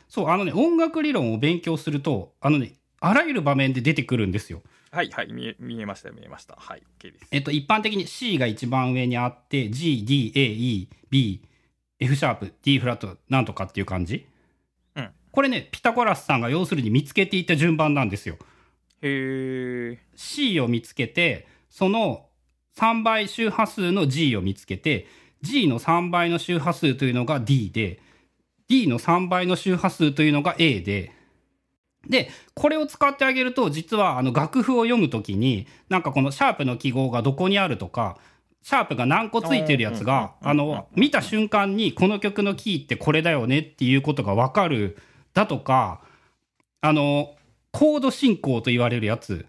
[0.09, 4.63] そう、あのね、音楽理論を勉強すると、あのね、あらゆる場面で出てくるんですよ。
[4.95, 5.33] はいはい。
[5.33, 6.55] 見え、見えました見えました。
[6.57, 6.83] はい。
[7.01, 7.27] OK です。
[7.33, 11.43] えっと、一般的に C が一番上にあって、G、D、A、E、B、
[11.99, 14.27] F シャープ、D フラット、なんとかっていう感じ？
[14.95, 18.37] うんこれね、ピタゴラスさんが要するに見つけていた順番なんですよ。
[19.03, 19.99] へえ。
[20.15, 22.27] C を見つけて、その
[22.77, 25.09] 3倍周波数の G を見つけて、
[25.43, 28.01] G の3倍の周波数というのが D で、
[28.69, 31.13] D の3倍の周波数というのが A で、
[32.09, 38.19] で、これを使ってあげると、実はあの楽譜を読むときに、なんかこのシャープの記号がどこにあるとか、
[38.63, 44.97] シャープが何個ついてるやつが、あの、見た瞬間にこの曲のキーってこれだよねっていうことがわかる、
[45.35, 46.01] だとか、
[46.81, 47.35] あの、
[47.73, 49.47] コード進行と言われるやつ。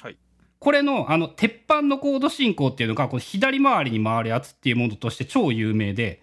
[0.00, 0.16] はい。
[0.60, 6.22] これの、あの、鉄板のコード進行っていうのが、こう左回りに回るやつっていうものとして超有名で、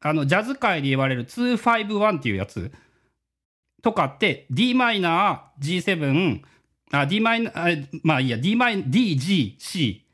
[0.00, 2.72] あの、ジャズ界で言われる251っていうやつ
[3.84, 6.40] とかって、d マイナー G7、
[6.90, 10.04] あ、d マイナー、あまあいいや、d マイ、D、G、C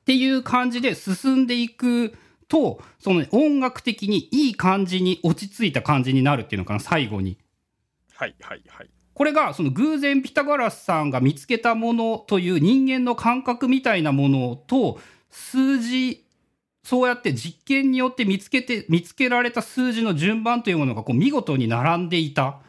[0.00, 2.14] っていう感じで進んでいく
[2.46, 7.36] と、その、ね、音楽的にいい感じに落ち着いた感じになるっていうのかな、最後に。
[8.14, 8.90] はいはいはい。
[9.12, 14.98] これがその偶然ピタゴラスさんが見つけたものという人間の感覚みたいなものと
[15.30, 16.24] 数字
[16.84, 22.60] そうやって実験によって見つけて見つけられた数字の順番というものがこう見事に並んでいた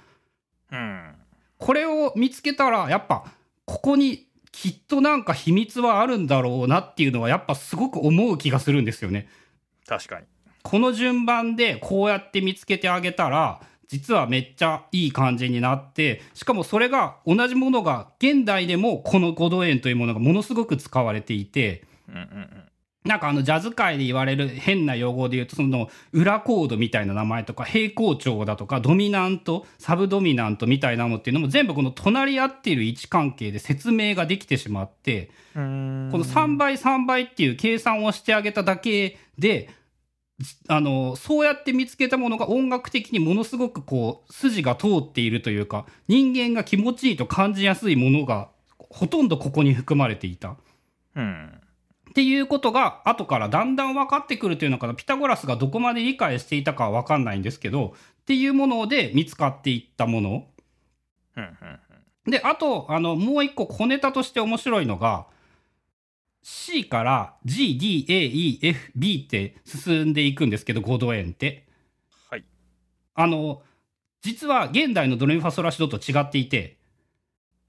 [0.71, 1.15] うん。
[1.57, 3.25] これを見つけたらやっぱ
[3.65, 9.27] ここにきっとなんか秘密はあるんだろうなっていうのはやっぱすごく思う気がするんですよね。
[9.88, 10.25] 確かに。
[10.63, 22.70] この順番でこうやって見つけてあげたら実はめっちゃいい感じになってしかもそれが同じものが現代でもこの5度円というものがものすごく使われていてうんうんうん。
[23.03, 39.69] なんかあのジャズ界で言われる変な用語で言うとその裏コードみたいな名前とか平行調だとかドミナントサブドミナントみたいなのっていうのも全部この隣り合っている位置関係で説明ができてしまってこのこの3倍3倍っていう計算をしてあげただけで
[40.37, 50.57] じあのそうやって見つけたものが音楽的にものすごくこう筋が通っているというか人間が気持ちいいと感じやすいものがほとんどここに含まれていた。
[51.15, 51.61] うん。
[52.12, 54.93] っていうことが後からだんだん分かってくるというのかな。
[54.93, 60.47] ピタゴラスがどこまで理解していたかは分かんないんですけどっていうもので見つかっていったもの。
[62.26, 65.26] であとあのもう一個小ネタとして面白いのが
[66.43, 71.65] C から GDAEFB って進んでいくんですけど5度円って。
[72.30, 72.43] はい。
[73.15, 73.62] あの
[74.21, 76.78] 実は現代のドレミファソラシドと違っていて、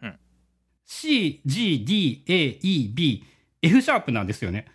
[0.02, 0.18] うん。
[0.88, 2.22] CGDAEB
[3.62, 4.66] F シャープなんですよね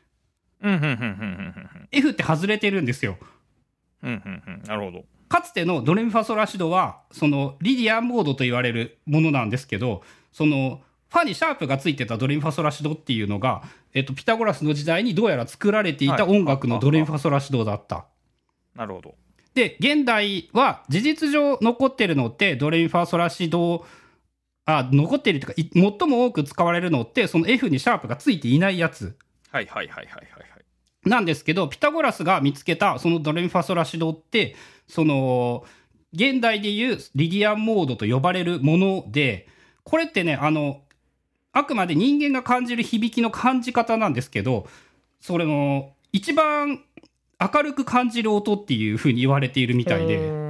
[1.91, 3.17] F って外れてるんですよ。
[4.01, 5.05] なるほど。
[5.29, 18.05] かつてのドレミファソラシドはそのリディアンモードと言われるものなんですけどそのファにシャープがついてたドレミファソラシドっていうのが、えっと、ピタゴラスの時代にどうやら作られていたはい音楽のドレミファソラシドだった。
[18.75, 19.15] なるほど。
[19.53, 23.85] で現代は事実上残ってるのってドレミファソラシド
[24.67, 29.17] あ残ってるというかい最も多く使われるのってその F にシャープがついていないやつ。
[29.49, 30.41] はいはいはいはいはいは
[31.05, 31.09] い。
[31.09, 35.63] なんですけどピタゴラスが見つけたそのドレミファソラシドってその
[36.11, 39.47] 現代でいうリディアンモードと呼ばれるもので
[39.83, 40.81] これってねあの
[41.53, 44.67] あくまで人間が感じる響きの感じ方なんですけど
[45.21, 46.83] それの一番
[47.39, 50.46] 明るく感じる音っていう風に言われているみたいうで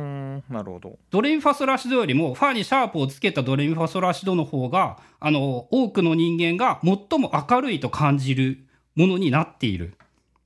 [0.49, 0.97] なるほど。
[1.09, 8.59] ドレミファソラシドよりもファにシャープをつけたドレミファソラシドの方があの多くの人間が最も明るいと感じる
[8.95, 9.93] ものになっている。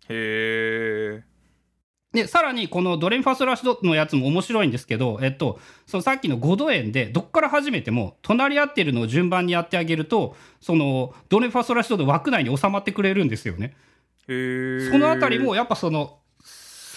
[0.09, 1.31] へえ。
[2.13, 13.77] で、さらにこのドレミファソラシドのやつも面白いんですけど、えっと、そのさっきの5度円で、どっから始めても、隣り合ってるのを順番にやってあげると、その、ドレミファソラシドの枠内に収まってくれるんですよね。
[14.27, 16.19] そのあたりも、やっぱその、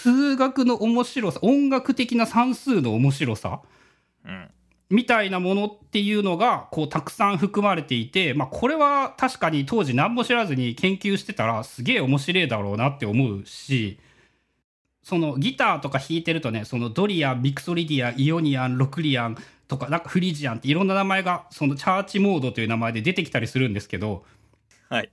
[0.05, 3.61] 数学の面白さ、音楽的な算数の面白さ、
[4.23, 4.51] うん。
[4.91, 13.97] みたいなものっていうのが、こう、たくさん含まれていて、まあ、これは確かに当時何も知らずに研究してたら、すげえ面白いだろうなって思うし、
[15.01, 19.37] そのギターとか弾いてるとね、そのドリアン、ミクソリディアン、イオニアン、ロクリアン
[19.67, 24.23] とか、なんかフリジアンっていろんな名前が、そのチャーチモードという名前で出てきたりするんですけど、
[24.87, 25.09] はい。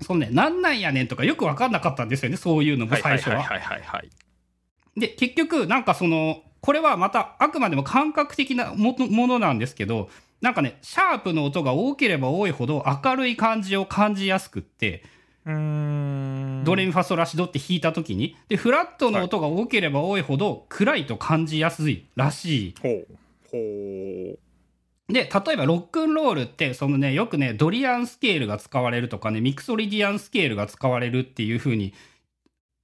[0.00, 3.34] そのね、なんなんやねんとかよく分かんなかったんですよね、そういうのもはいは最初は。
[3.34, 4.10] いはいはいはいはい。
[4.96, 15.04] で結局なんかそのこれはまたあくまでも感覚的なものなんですけどなんかねシャープの音が多ければ多いほど明るい感じを感じやすくって。
[15.46, 22.74] ドレミファソラシドって弾いた時にでフラットの音が多ければ多いほど暗いと感じやすいらしい。
[22.82, 23.06] ほう。
[23.50, 23.58] ほ
[24.34, 24.38] う。
[25.08, 31.94] で例えばロックンロールってそのねよくねドリアンスケールが使われるとかねミクソリディアンスケールが使われるっていう風に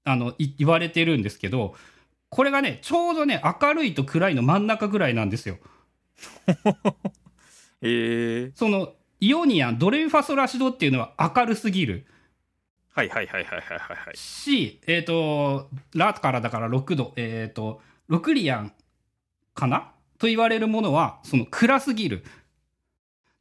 [0.05, 1.75] あのい言われてるんですけど
[2.31, 5.59] これがねちょうどね明るいと暗いの真ん中ぐらいなんですよ。
[7.83, 8.53] へえ。
[8.55, 12.07] そのイオニアンドレミファソラシドっていうのは明るすぎる
[12.91, 14.17] はいはいはいはいはいはいはい。
[14.17, 18.73] しえっ、とラからだから6度えっ、とロクリアン
[19.55, 22.25] かなと言われるものはその暗すぎる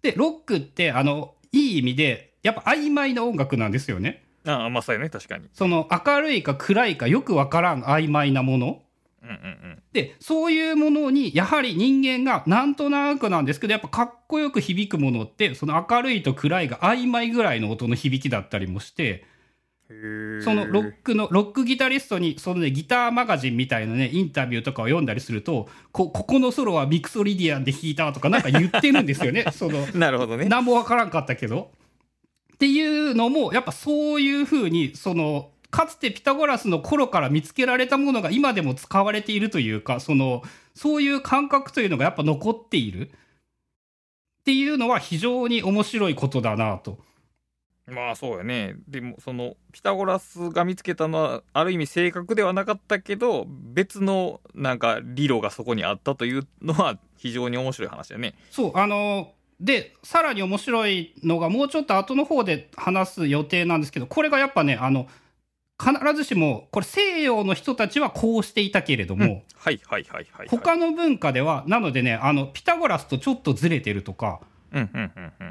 [0.01, 5.47] でロックってあのいい意味でやっぱ曖昧な音楽なんですよねああ、まあそうやね、確かに。
[5.53, 8.81] その明るいか暗いかよくわからん曖昧なもの
[9.21, 9.37] うんうんう
[9.75, 9.83] ん。
[9.93, 19.25] でそういうものにやはり人間がなんとなくなんですけどやっぱかっこよく響くものってその明るいと暗いが曖昧ぐらいの音の響きだったりもして。
[19.89, 30.45] そのロックのロックギタリストにそのねギターマガジンみたいなねインタビューとかを読んだりするとこここのソロはミクソリディアンで弾いたとかなんか言ってるんですよね そのなるほどね。
[30.45, 31.71] 何もわからんかったけど。
[32.53, 40.43] っていうのもやっぱそういうふうにそのかつてピタゴラスの頃から見つけられたものが今でも使われているというかその
[40.75, 43.11] そういう感覚というのがやっぱ残っているっ
[44.45, 46.99] ていうのは非常に面白いことだなと。
[47.87, 48.75] まあそうやね。
[48.87, 58.35] でもそのピタゴラスが見つけたのはある意味正確ではなかったけど別のなんか理論がそこにあったというのは非常に面白い話だね。
[58.51, 65.07] そうあのでさらに面白いのがもうちょっと後の方で話す予定なんですけどこれがやっぱねあの
[65.77, 70.47] 必ずしもこれ西洋の人たちはこうしていたけれども、うんはいはいはいはいはい。
[70.47, 74.39] 他の文化ではなのでねあのピタゴラスとちょっとずれてるとか。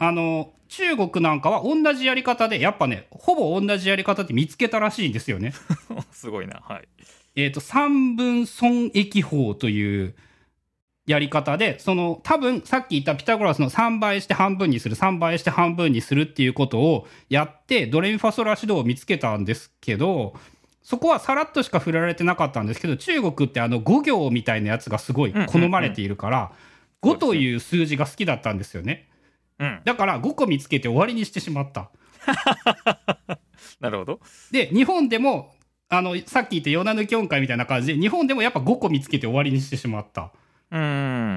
[0.01, 5.53] あの中国なんかは同じやり方でやっぱねほぼ同じやり方で見つけたらしいんですよね。
[6.13, 6.63] すごいな。
[6.67, 6.89] はい。
[7.37, 10.15] えっ、と三分損益法という
[11.07, 20.35] やり方でその多分さっき言ったピタゴラスの3倍して半分にする3倍して半分にするっていうことをやってドレミファソラシドを見つけたんですけど
[20.83, 26.53] そこはさらっとしか触れられてなかったんですけど中国ってあの5行みたいなやつがすごい好まれているから
[27.03, 29.09] 5という数字が好きだったんですよね
[29.63, 29.81] うん。
[29.85, 31.91] だから5個見つけて終わりにしてしまった
[33.81, 34.21] なるほど。
[34.51, 35.55] で日本でも
[35.89, 40.33] あのさっき言ったヨナ抜き音階みたいな感じで日本でもやっぱ5個見つけて終わりにしてしまった
[40.71, 40.79] うー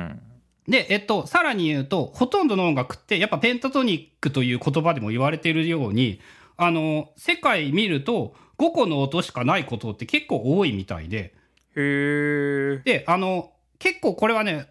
[0.07, 0.21] ん。
[0.67, 6.19] で、えっと、さらに言うと、ほとんどの音楽って、やっぱペンタトニックという言葉でも言われているように、
[6.57, 11.35] あの、世界見ると、5個の音しかないことって結構多いみたいで、
[11.75, 12.81] へえ。
[12.83, 14.67] で、あの、結構これはね、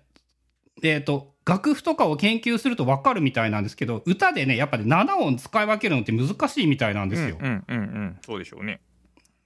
[0.82, 7.38] えっと、楽譜とかを研究すると分かるみたいなんですけど、歌でね、やっぱり7音使い分けるのって難しいみたいなんですよ。
[7.40, 8.18] うんうんうんうん。
[8.24, 8.80] そうでしょうね。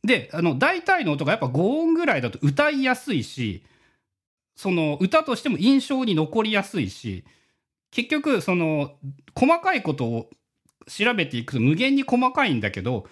[0.05, 3.65] で、あの、大体の音がやっぱ5音ぐらいだと歌いやすいし、
[4.55, 7.25] その歌としても印象に残りやすいし、
[7.91, 8.97] 結局、その、
[9.35, 10.31] 細かいことを
[10.87, 13.07] 調べていくと無限に細かいんだけど、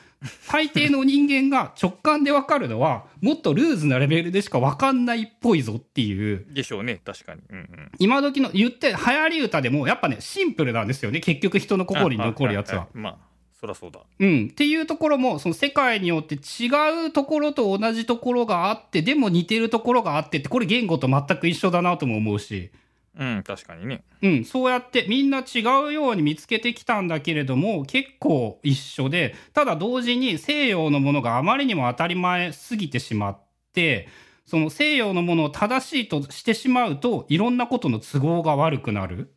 [0.50, 7.00] 大抵の人間が直感でわかるのは、もっとルーズなレベルでしかわかんないっぽいぞっていう、でしょうね。
[7.04, 7.42] 確かに。
[7.50, 7.92] うんうん。
[7.98, 11.20] 今時の言って流行り歌でもやっぱね、シンプルなんですよね。
[11.20, 12.88] 結局人の心に残るやつは。
[12.94, 13.16] まあ、
[13.58, 14.00] そらそうだ。
[14.18, 22.70] うん、っていうところもその世界によって違うところと同じところがあってでも似てるところがあってってこれ言語と全く一緒だなとも思うし、
[23.18, 24.04] うん、確かにね。
[24.22, 33.40] うん、そうやってみんな違うように見つけてきたんだけれども結構一緒でただ同時に西洋のものがあまりにも当たり前すぎてしまっ
[33.72, 34.08] て
[34.44, 39.32] その西洋のものを正しいとしてしまうといろんなことの都合が悪くなる。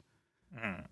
[0.54, 0.86] うん。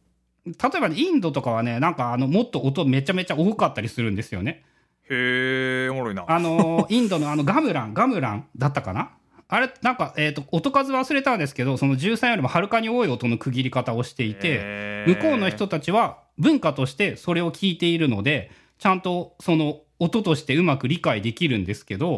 [0.45, 4.63] 例えばねインドとかはねなんかあのもっと音めちゃめちゃ多かったりするんですよね。
[5.10, 6.23] へえ、おもろいな。
[6.26, 9.12] あのインドのあのガムラン、ガムランだったかな？
[9.49, 22.17] あれ、なんか、えっ、と、音数忘れたんですけど、その13よりもはるかに多い音の区切り方をしていて、向こうの人たちは文化としてそれを聞いているので、ちゃんとその音としてうまく理解できるんですけど。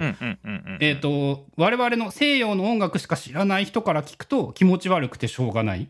[0.80, 5.88] えっ、と、我々の西洋の音楽しか知らない人から聞くと気持ち悪くてしょうがない。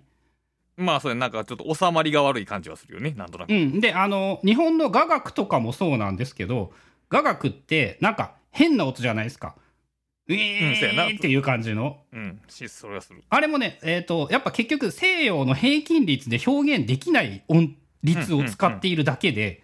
[0.75, 3.13] まあ、それなんかちょっと収まりが悪い感じはするよね。
[3.17, 3.53] なんとなく。
[3.53, 3.79] うん。
[3.79, 6.71] で、あの、日本の雅楽とかもそうなんですけど、
[7.09, 9.55] 雅楽ってなんか変な音じゃないですか。
[10.29, 11.97] ウィーンっていう感じの。
[12.13, 12.39] うん。
[12.47, 13.23] し、それはする。
[13.29, 19.63] あれもね、えっ、と、やっぱ結局西洋の平均率で表現できない音率を使っているだけで、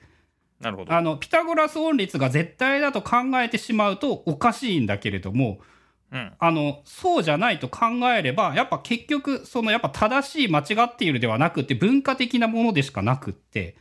[0.60, 0.94] なるほど。
[0.94, 5.60] あの、ピタゴラス音率が絶対だと考えてしまうとおかしいんだけれども、
[6.12, 6.34] うん。
[6.40, 13.76] あの、そうじゃないと考えれば、やっぱ結局、そのやっぱ正しい間違っているではなくて、文化的なものでしかなくって、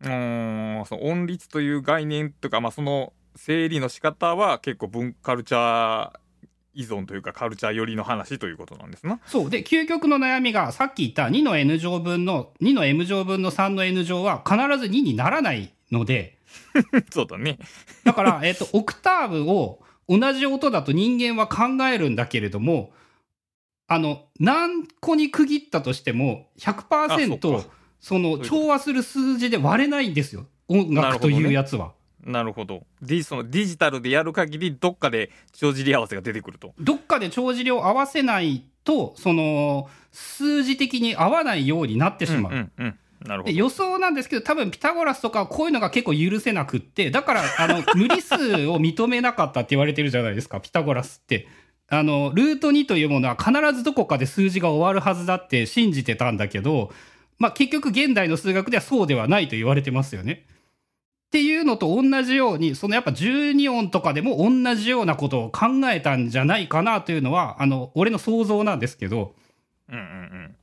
[0.00, 6.18] うーん、その音律という概念とか、まあ、その整理の仕方は結構文カルチャー
[6.74, 9.20] 依存というかカルチャー寄りの話ということなんですな。
[9.26, 9.50] そう。
[9.50, 16.38] で、究極の悩みが、さっき言った2の n 乗分の、2の m 乗分の3の n 乗は必ず2にならないので、
[17.10, 17.58] そうだね。
[18.04, 22.92] だから、えっと、オクターブを同じ音だと人間は考えるんだけれども、
[23.86, 27.62] あの、何個に区切ったとしても、あそ100%っかその
[28.00, 30.46] そういうこと調和する数字で割れないんですよ。
[30.68, 31.92] 音楽というやつは。
[32.24, 32.84] なるほど。
[33.02, 36.74] ディそのデジタルでやる限りどっかで帳尻合わせが出てくると。
[36.78, 42.52] どっかで帳尻を合わせないと、その、数字的に合わないようになってしまう。
[42.52, 42.98] うんうんうん。
[43.26, 43.58] なるほでど。
[43.58, 48.34] 予想なんですけど多分ピタゴラスとかはこういうのが結構許せなくってだからあの 無理数
[48.68, 51.48] を認めなかったって言われてるじゃないですかピタゴラスって。
[51.90, 56.92] あのルート2というものは必ずどこかで数字が終わるはずだって信じてたんだけど、
[57.38, 60.44] まあ、結局現代の数学ではそうではないと言われてますよね。
[61.28, 69.34] っていうのと同じようにそのやっぱ12音とかでも同じようなことを考えたんじゃないかなというのはあの俺の想像なんですけど。
[69.90, 70.56] うんうんうん。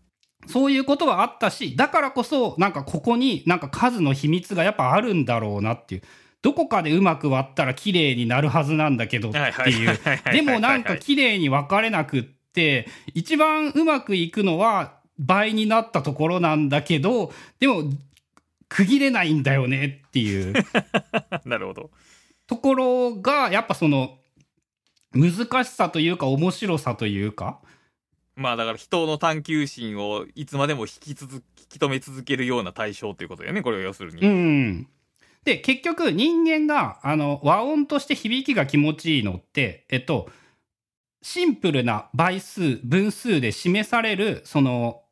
[0.47, 6.01] そういうことはあったし、だからこそ、なんかここになんか数の秘密がやっぱあるんだろうなっていう。
[6.41, 9.99] どこかでうまく割ったら綺麗になるはずなんだけどってはいう。
[10.31, 17.83] でもなんか綺麗に分かれなくって、一番うまくいくのは倍になったところなんだけど、でも
[18.75, 20.53] 区切れないんだよねっていう
[21.45, 21.91] なるほど。
[22.45, 24.19] ところが、やっぱその
[25.13, 27.61] 難しさというか面白さというか、
[28.35, 34.21] まあだから人の探求心をいつまでも引き続き止め続けるような対象ということだよねこれは要するに。
[34.21, 34.87] うん。
[35.45, 40.29] で、結局人間が、あの、和音として響きが気持ちいいのって、えっと、
[41.21, 45.03] シンプルな倍数、分数で示される、その、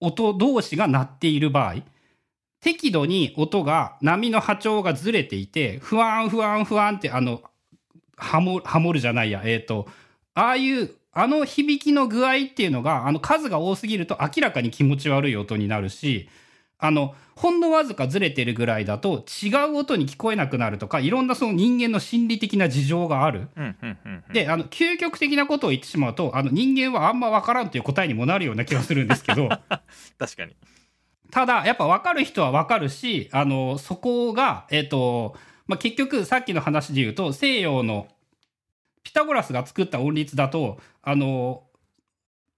[0.00, 1.76] 音同士が鳴っている場合、
[2.60, 7.42] 適度に音が、波の波長がずれていて、不安、不安、不安って、あの、
[8.16, 9.86] ハモ、ハモるじゃないや、えっ、と、
[10.34, 16.28] ああいう、あの響きの具合っていうのが、あの数が多すぎると明らかに気持ち悪い音になるし、
[16.78, 23.48] あの、ほんのわずかずれてるぐらいだと違う音に聞こえなくなるとか、いろんなその人間の心理的な事情がある。
[24.32, 29.48] で、あの、究極的なことを言ってしまうと、あの、人間はあんまわからんという答えにもなるような気がするんですけど、
[30.18, 30.54] 確かに。
[31.30, 38.08] ただ、やっぱ分かる人は分かるし、あの、そこが、えっ、と、まあ、結局、さっきの話で言うと、西洋の
[39.02, 41.64] ピタゴラスが作った音律だと、あの、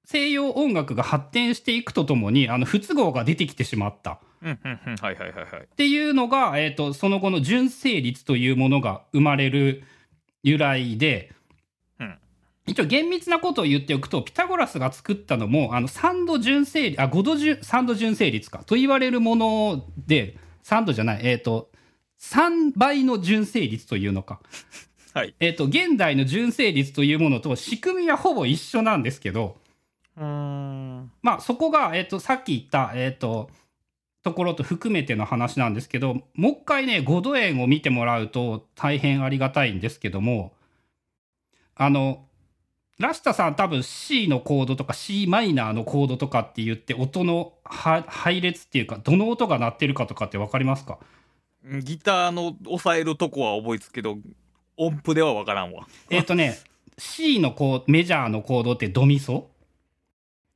[0.05, 4.21] 西洋音楽が発展していくとともに、あの、不都合が出てきてしまった。
[4.43, 4.97] うんうんうん。
[4.97, 5.61] はいはいはいはい。
[5.62, 9.83] っていうのが、えっ、と、その後の純正律というものが生まれる
[10.43, 11.39] 由来で、うん
[12.71, 21.68] 一応厳密なことを言っておくと、ピタゴラスが作ったのも、あの、3度純正律、あ、5度純、3度純正律か、と言われるもので、3度じゃない、えっ、と、
[22.21, 24.41] 3倍の純正律というのか。
[25.14, 25.35] はい。
[25.41, 29.57] えっ、と、現代の純正律というものと仕組みはほぼ一緒なんですけど、
[30.16, 31.11] うーん。
[31.23, 33.51] まあそこが、えっ、と、さっき言った、えっ、と、
[34.23, 40.53] ところと含めての話なんですけど、もう一回ね、5度円を見てもらうと大変ありがたいんですけども、
[41.75, 42.27] あの、
[43.01, 50.98] ラシタさん多分 C のコードとか C マイナーのコードとかって言って音のは配列っていうか、どの音が鳴ってるかとかってわかりますか？
[51.82, 54.18] ギターの押さえるとこは覚えつくけど、
[54.76, 55.86] 音符ではわからんわ。
[56.11, 56.59] えっ、とね、
[56.98, 59.48] C のコーメジャーのコードってドミソ？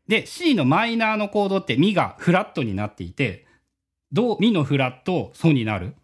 [0.06, 3.46] で、C のマイナーのコードってミがフラットになっていて、
[4.12, 5.94] ド、ミのフラット、ソになる？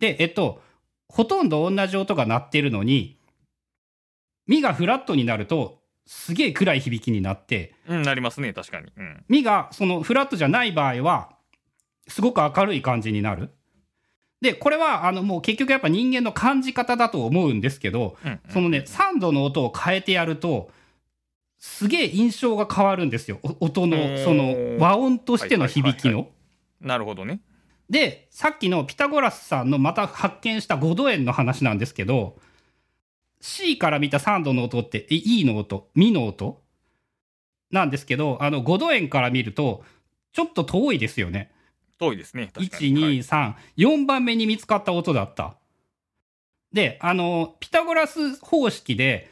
[0.00, 0.60] で、えっと、
[1.08, 3.18] ほとんど同じ音が鳴ってるのに、
[4.46, 8.92] ミがフラットになると、すげえ暗い響きになって、うん、なりますね、確かに。
[8.96, 9.24] うん。
[9.28, 11.36] ミがそのフラットじゃない場合は、
[12.08, 13.50] すごく明るい感じになる。
[14.40, 20.70] で、これは、あの、もう結局やっぱ人間の感じ方だと思うんですけど、うん、そのね、3度の音を変えてやると、
[21.58, 23.38] すげえ印象が変わるんですよ。
[23.44, 26.30] お音の、その、和音としての響きはいはいの。
[26.80, 27.40] なるほどね。
[27.88, 32.36] で、さっきのピタゴラスさんのまた発見した5度円の話なんですけど、
[33.42, 36.62] C から見た3度の音って、え E の音、ミの音？
[37.72, 39.84] なんですけど、あの、5度円から見ると、
[40.32, 41.50] ちょっと遠いですよね。
[41.98, 42.50] 遠いですね。
[42.54, 42.94] 確かに。
[42.94, 43.54] 1、2、はい3、
[44.04, 45.56] 4番目に見つかった音だった。
[46.72, 49.28] で、あの、ピタゴラス方式で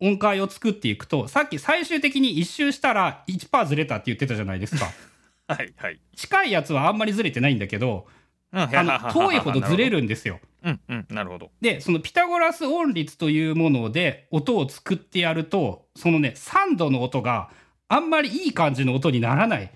[0.00, 4.90] 音階を作っていくと、さっき最終的に一周したら1%ずれたって言ってたじゃないですか。
[5.46, 6.00] はい、はい。
[6.16, 8.15] 近いやつはあんまりずれてないんだけど、うん、
[8.56, 9.90] あの遠いほどずれ。
[9.90, 10.40] るんですよ。
[10.64, 11.50] うん、うん、なるほど。
[11.60, 17.50] で、そのピタゴラス音律というもので音を作ってやると、そのね、3度の音が
[17.88, 19.70] あんまりいい感じの音にならない。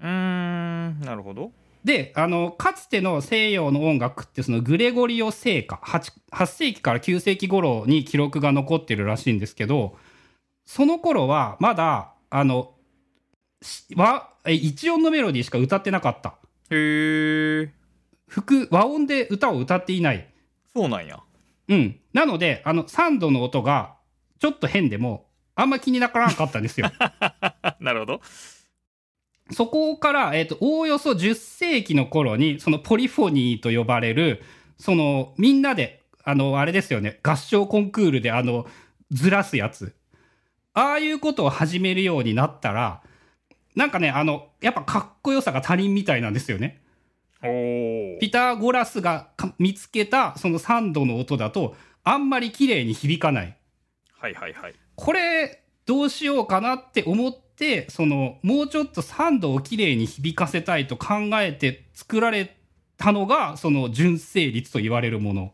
[0.00, 1.52] うーん、なるほど。
[1.84, 9.96] で、あの、かつての西洋の音楽って、そのグレゴリオ聖歌、8, 8世紀から9世紀頃に記録が残ってるらしいんですけど、
[10.64, 12.74] その頃はまだ、あの、
[13.60, 16.36] し和、え一音のメロディーしか歌ってなかった。
[16.70, 17.72] へえ、
[18.28, 20.28] 複、和音で歌を歌っていない。
[20.74, 21.20] そうなんや。
[21.68, 22.00] うん。
[22.12, 23.96] なので、あの、3度の音が
[24.38, 26.90] ちょっと変でも、あんま気にならなかったんですよ。
[27.80, 28.20] なるほど。
[29.50, 34.42] そこから、えっ、と、おおよそ10世紀の頃に、そのポリフォニーと呼ばれる、
[34.78, 38.66] その、みんなで、あの、あれですよね、合唱コンクールで、あの、
[39.10, 39.94] ずらすやつ。
[40.72, 43.02] ああいうことを始めるようになったら、
[43.76, 46.82] なんかね、あの、やっぱかっこよさが足りんみたいなんですよね。
[48.20, 53.56] ピタゴラスがか見つけた、その3度の音だと、あんまり綺麗に響かない。
[54.18, 54.74] はいはいはい。
[54.96, 62.56] これどうしようかなって思ってそのもうちょっと3度をきれいに響かせたいと考えて作られ
[62.96, 65.52] たのがその純正律と言われるもの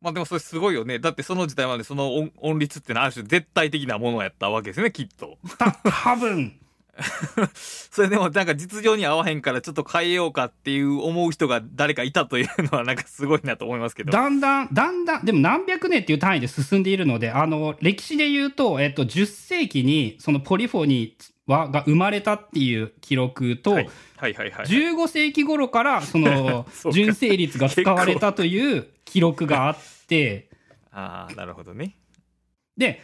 [0.00, 0.98] まあでもそれすごいよね。
[0.98, 5.38] だってその時代までその音音律ってのはある種絶対的なものやったわけですね、きっと。
[5.58, 6.60] た多分
[7.54, 14.12] それでもなんか実情に合わへんからちょっと変えようかっていう思う人が誰かいたというのはなんかすごいなと思いますけど。
[14.12, 24.66] だんだんだんだんでも何百年っていう単位で進んでいるのであの歴史で言うと、えっと、10世紀にそのポリフォニーはが生まれたっていう記録と、はいはいはいはい。
[24.66, 30.48] 15世紀頃からその 純正律が使われたという記録があって。
[30.90, 31.96] ああ、なるほどね。
[32.76, 33.02] で、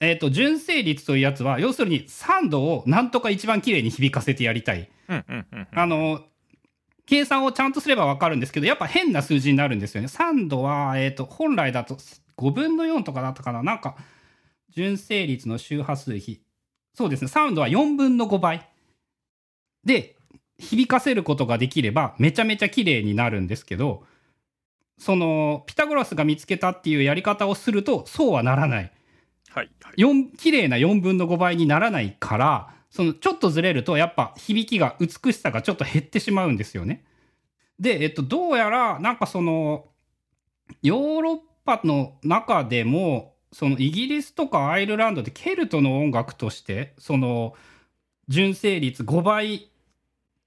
[0.00, 4.90] えっ、と、純正率というやつは、要するに3度をなんとか一番綺麗に響かせてやりたい。
[5.72, 6.24] あの、
[7.06, 10.08] 計算をちゃんとすればわかるんですけど、やっぱ変な数字になるんですよね。
[10.08, 11.96] 3度は、えっ、と、本来だと
[12.36, 13.62] 5分の4とかだったかな。
[13.62, 13.96] なんか、
[14.70, 16.42] 純正率の周波数比。
[16.94, 17.30] そうですね。
[17.32, 18.68] 3度は4分の5倍。
[19.84, 20.16] で、
[20.58, 24.04] 響かせることができれば、めちゃめちゃ綺麗になるんですけど、
[24.98, 28.92] その、ピタゴラスが見つけたっていうやり方をすると、そうはならない。
[29.54, 30.36] はいはい。
[30.36, 37.04] 綺麗な4分の5倍にならないから、そのちょっとずれるとやっぱ響きが美しさがちょっと減ってしまうんですよね。
[37.78, 39.86] で、えっと、どうやらなんかその
[40.82, 47.54] ヨーロッパの中でもそのイギリスとかアイルランドでケルトの音楽としてその
[48.28, 49.70] 純正率5倍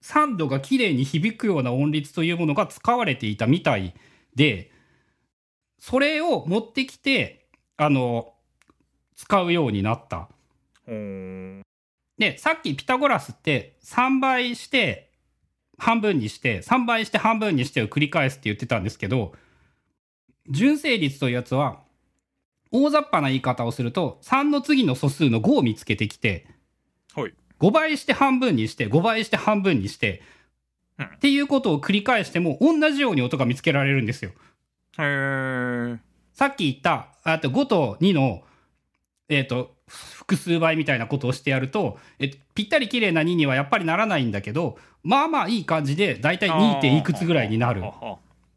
[0.01, 3.93] 3度が綺麗に響くような音律というものが使われていたみたい
[4.35, 4.71] で
[5.79, 8.33] それを持ってきてあの
[9.17, 10.29] 使うようになった。
[10.85, 15.11] で、さっきピタゴラスって3倍して
[15.77, 19.33] 半分にして、3倍して半分にしてを繰り返すって言ってたんですけど、
[20.49, 21.81] 純正率というやつは、
[22.71, 26.47] 大雑把な言い方をすると、3の次の素数の5を見つけてきて、
[27.15, 27.33] はい。
[27.59, 30.21] 5倍して半分にして、5倍して半分にして、
[30.99, 34.31] うんっていうことを繰り返しても、同じように音が見つけられるんですよ。
[34.97, 35.99] へー。
[36.33, 38.43] さっき言った、あと5と2の、
[39.29, 46.81] えっ、と、複数倍みたいなことをしてやると、えぴったり綺麗な2にはやっぱりならないんだけど、まあまあいい感じで、だいたい 2.
[46.81, 47.81] 点いくつぐらいになる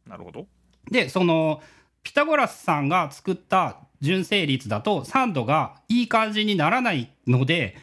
[0.07, 0.47] なるほど。
[0.91, 1.62] で、その、
[2.03, 7.77] ピタゴラスさんが作った純正率だと、3度がいい感じにならないので、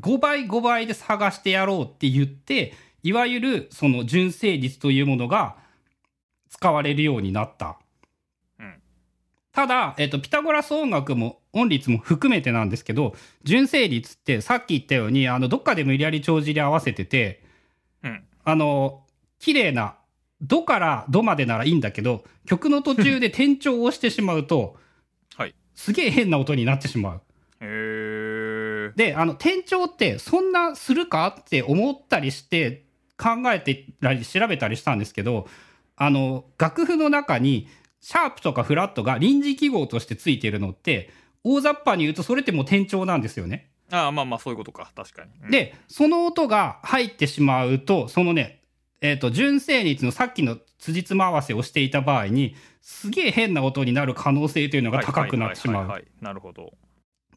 [0.00, 5.56] 5倍5倍で探してやろうって言って、いわゆるその純正率というものが
[6.48, 7.78] 使われるようになった。
[9.56, 17.40] うんただ、えっと、ピタゴラス音楽も音律も含めてなんですけど、純正率ってさっき言ったように、あの、どっかで無理やり帳尻合わせてて、
[18.02, 18.24] うん。
[18.44, 19.04] あの、
[19.38, 19.94] 綺麗な、
[20.42, 24.76] ドからドまでならいいんだけど、曲の途中で 転調をしてしまうと、
[25.36, 25.54] はい。
[25.76, 27.22] すげえ変な音になってしまう。
[27.60, 28.96] へー。
[28.96, 32.82] で、あの、転調ってそんなするかって思ったりして、
[33.16, 35.46] 考えてたり調べたりしたんですけど、
[35.94, 37.68] あの、楽譜の中に、
[38.04, 41.08] シャープとかフラットが臨時記号としてついてるのって、
[41.42, 43.70] 大雑把に言うとそれってもう転調なんですよね。
[43.90, 44.92] ああ、まあまあ、そういうことか。
[44.94, 45.30] 確かに。
[45.44, 48.60] うん、で、その音が入ってしまうと、そのね、
[49.00, 56.04] えっ、と、純正率のさっきの辻褄合わせをしていた場合に、すげえ変な音になる可能性というのが高くなってしまう。
[56.20, 56.74] なるほど。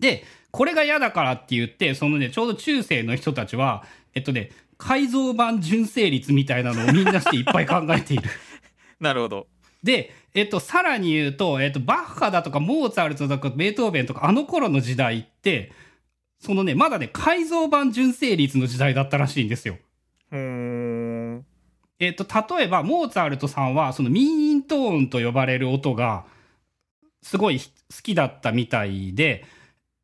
[0.02, 8.24] で、これが嫌だからって言って、そのね、ちょうど中世の人たちは、えっとね、改造版純正率みたいなのをみんなしていっぱい考えている。
[9.00, 9.48] なるほど。
[9.84, 15.72] で、えっと、さらに言うと、えっと、バッハだとかモーツァルトだとかベートーベンとかあの頃の時代って、
[16.40, 19.80] そのね、まだね、改造版純正率の時代だったらしいんですよ。
[20.32, 21.46] うーん。
[22.00, 22.24] えっと、
[22.56, 26.26] 例えば、モーツァルトさんは、そのミーントーンと呼ばれる音が、
[27.24, 27.66] すごい好
[28.04, 29.44] きだったみたいで、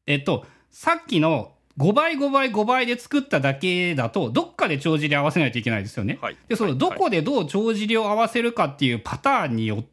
[0.08, 6.18] えっと、さっきの5倍5倍5倍で作っただけだと、どっかで帳尻合わせないといけないですよね。
[6.20, 6.38] はい。
[6.48, 9.93] で、その、はいどこでどう帳尻を合わせるかっていうパターンによって、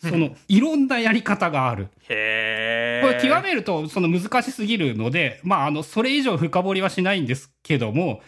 [0.00, 1.88] その、いろんなやり方がある。
[2.08, 3.42] へこれ極ー。
[3.42, 8.22] めるとその難しすぎるので、まあ、あのそれ以上深掘りはしないんですけども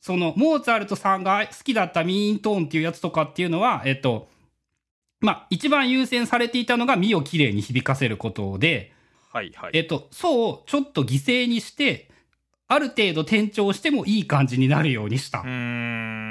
[0.00, 4.28] そのモーツァルトさんが好きだったミーントーンっていうやつとかっていうのは、えっと
[5.20, 8.92] まあ、一番優先されていたのが身をきれいに響かせることで、
[9.32, 9.70] はいはい。
[9.74, 12.08] えっと、そうをちょっと犠牲にして
[12.66, 15.42] ある程度転調してもいい感じになるようにしたう。
[15.42, 15.48] ー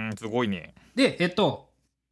[0.08, 0.74] ん、すごいね。
[0.96, 1.70] で、えっと、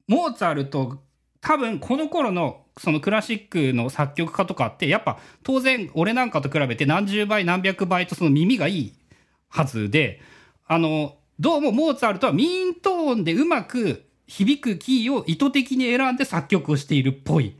[0.07, 0.99] モーツァルト、
[1.41, 8.93] 多分この頃のそのクラシックの作曲家とかって、やっぱ当然俺なんかと比べて何十倍何百倍とその耳がいい
[9.49, 10.21] はずで、
[10.67, 17.55] あの、どうもモーツァルトはミーントーンでうまく響くキーを意図的に選んで作曲をしているっぽい。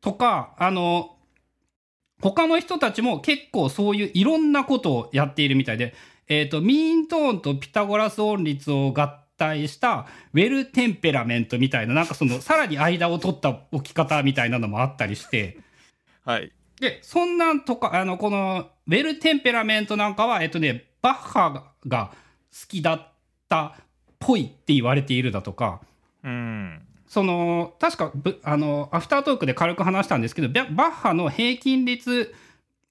[0.00, 1.16] とか、あの、
[2.20, 5.94] 他の人たちも結構そういういろんなことをやっているみたいで、
[6.26, 15.58] えっ、と、ミーントーンとピタゴラス音律を合体したウェルテンペラメントみたいな、なんかそのさらに間を取った置き方みたいなのもあったりして、
[16.24, 16.52] はい。
[16.80, 22.10] で、そんなんとか、あの、このウェルテンペラメントなんかは、えっ、とね、バッハが
[22.52, 23.08] 好きだっ
[23.48, 23.74] たっ
[24.18, 25.80] ぽいって言われているだとか、
[26.22, 26.82] うん。
[27.08, 32.34] その確かぶあのアフタートークで軽く話したんですけどババッハの平均率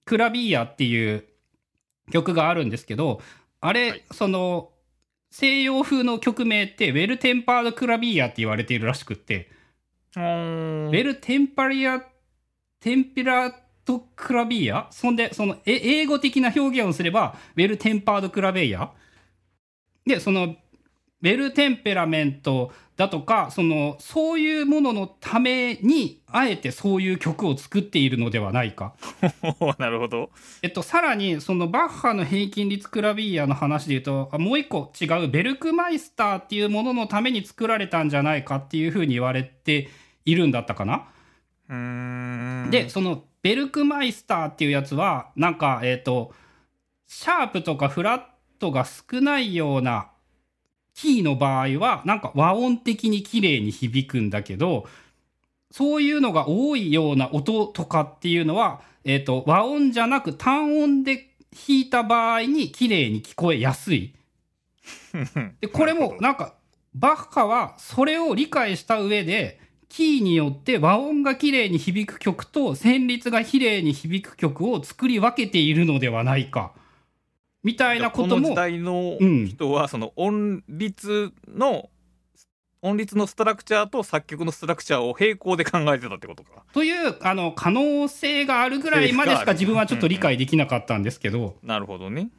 [0.05, 1.23] クラビーヤっていう
[2.11, 3.21] 曲があるんですけど
[3.61, 4.71] あれ、はいその
[5.29, 9.49] 西洋風の曲名ってウェルテンパードクラビーヤって言われているらしくって、
[10.15, 18.91] Wohltemperierte Klavier そんで、その、え英語的な表現をすれば、 Well-Tempered Clavier
[20.05, 28.95] で、その、 well temperament だとか、その、そういうもののために、あえてそういう曲を作っているのではないか。
[29.77, 30.31] なるほど。
[30.63, 39.89] えっと、さらに、そのバッハの平均律クラビーアの話で言うと、あもう一個違うベルクマイスターっていうもののために作られたんじゃないかっていうふうに言われて
[40.25, 41.05] いるんだったかな。
[41.69, 41.75] うー
[42.65, 42.71] ん。
[42.71, 46.33] で、そのベルクマイスターっていうやつは、なんか、えっ、と、
[47.05, 48.21] シャープとかフラッ
[48.57, 50.09] トが少ないような
[50.97, 54.87] キーの場合は、なんか和音的に綺麗に響くんだけど、
[55.69, 64.15] そういうのが多いような音とかっていうのは、えっ、と、和音じゃなく単音で弾いた場合に綺麗に聞こえやすい。
[65.61, 66.55] で、これもなんか、
[66.95, 76.73] バッハはそれを理解した上で、キーによって和音が綺麗に響く曲と旋律が綺麗に響く曲を作り分けているのではないか。
[77.67, 81.89] みたいなこことの時も、代のうん人は、その音律の、
[82.81, 86.63] 音律のストラクチャーと作曲のストラクチャーを並行で考えてたってことか。
[86.71, 92.29] という、あの、可能性があるぐらいまでしか自分はちょっと理解できなかったんですけど、なるほどね。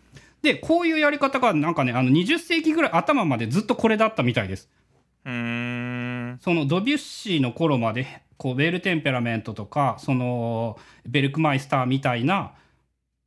[0.41, 4.71] で、こういうやり方がなんかね、あの、20世紀ぐらい頭までずっとこれだったみたいです。
[5.27, 6.39] うーん。
[6.41, 12.53] そのドビュッシーの頃までこうベルテンペラメントとかそのベルクマイスターみたいな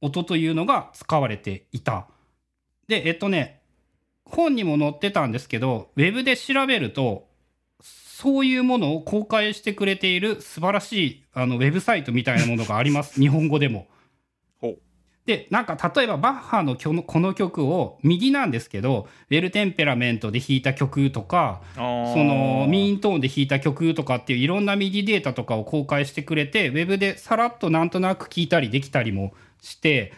[0.01, 2.07] 音というのが使われていた。
[2.87, 3.61] でえっとね
[4.25, 7.27] 本にも載ってたんですけどウェブで調べると
[7.81, 13.87] そういうものを公開してくれている素晴らしいあのウェブサイトみたいなものがあります 日本語でも。
[15.25, 30.13] でなんか例えばバッハのこの曲を右なんですけどウェルテンペラメントで弾いた曲とかそのミーントーンで弾いた曲とかっていういろんなミディデータとかを公開してくれてウェブでさらっとなんとなく聞いたりできたりもして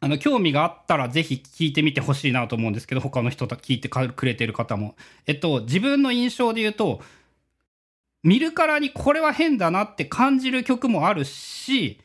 [0.00, 4.96] あの興味があったらぜひ聞いてみてほしいなと思うんですけど他の人と聞いてくれてる方も。
[5.26, 7.00] えっと自分の印象で言うと
[8.22, 12.00] 見るからにこれは変だなって感じる曲もあるし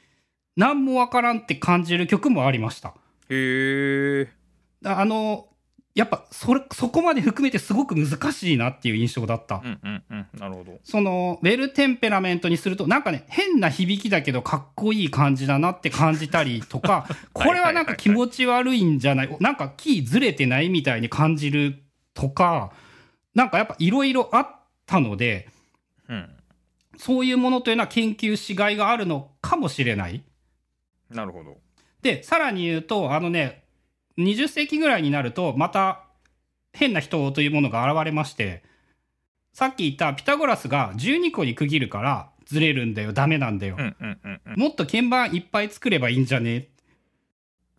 [0.56, 2.94] 何もわからんって感じる曲もありました。
[3.30, 4.30] へえ。
[4.86, 5.48] あの
[5.96, 9.62] やっぱそれそこまで含めてすごく難しいなっていう印象だった。
[9.64, 10.28] うんうんうん。
[10.40, 10.80] なるほど。
[10.84, 19.38] そのウェルテンペラメントにするとなんかね変な響きだけどかっこいい感じだなって感じたりとか これはなんか気持ち悪いんじゃない？
[19.40, 21.82] なんかキーずれてないみたいに感じる
[22.14, 22.72] とか
[23.36, 24.48] なんかやっぱいろいろあっ
[24.86, 25.50] たので
[26.08, 26.30] うん。
[26.98, 30.22] そういうものというのは研究しがいがあるのかもしれない。
[31.10, 31.58] なるほど。
[32.02, 33.64] でさらに言うとあのね
[34.20, 36.04] 20世紀ぐらいになるとまた
[36.74, 38.64] 変な人というものが現れまして
[39.54, 43.78] さっき言ったピタゴラスが12個に区切るからずれるんだよダメなんだよ。
[44.56, 46.58] もっと鍵盤いっぱい作ればいいんじゃね？
[46.58, 46.66] っ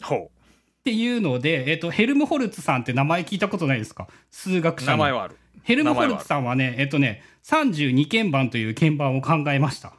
[0.03, 0.31] ほ
[0.85, 4.07] ていうので、えっと、ヘルムホルツさんって名前聞いたことないですか？
[4.31, 4.85] 数学う。
[4.85, 5.37] 者の名前はある。
[5.63, 9.93] ヘルムホルツさんはねえっとね32鍵盤という鍵盤を考えました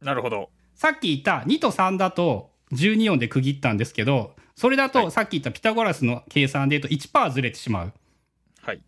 [0.00, 0.50] なるほど。
[0.74, 7.92] さっき言った2と3だと12音で区切ったんですけど、それだはいとさっき言ったピタゴラスの計算で言うと1%ずれてしまう。
[8.60, 8.82] はい。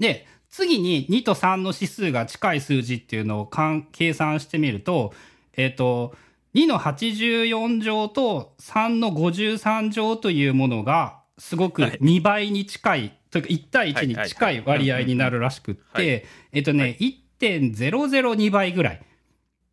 [0.00, 3.50] で、次に2と3の指数が近い数字っていうのを
[3.92, 5.14] 計算してみると、
[5.56, 6.16] えっ、と、
[6.56, 19.00] 2の84乗と3の53乗というものがすごくはい2倍に近い、というか1対1に近い割合になるらしくっはいて、えっとね、1.002倍ぐらい。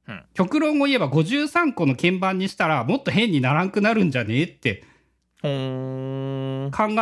[0.08, 4.93] うん極論を言えば53個の鍵盤にしたらもっと変にならんくなるんじゃねえって。
[5.44, 5.50] 考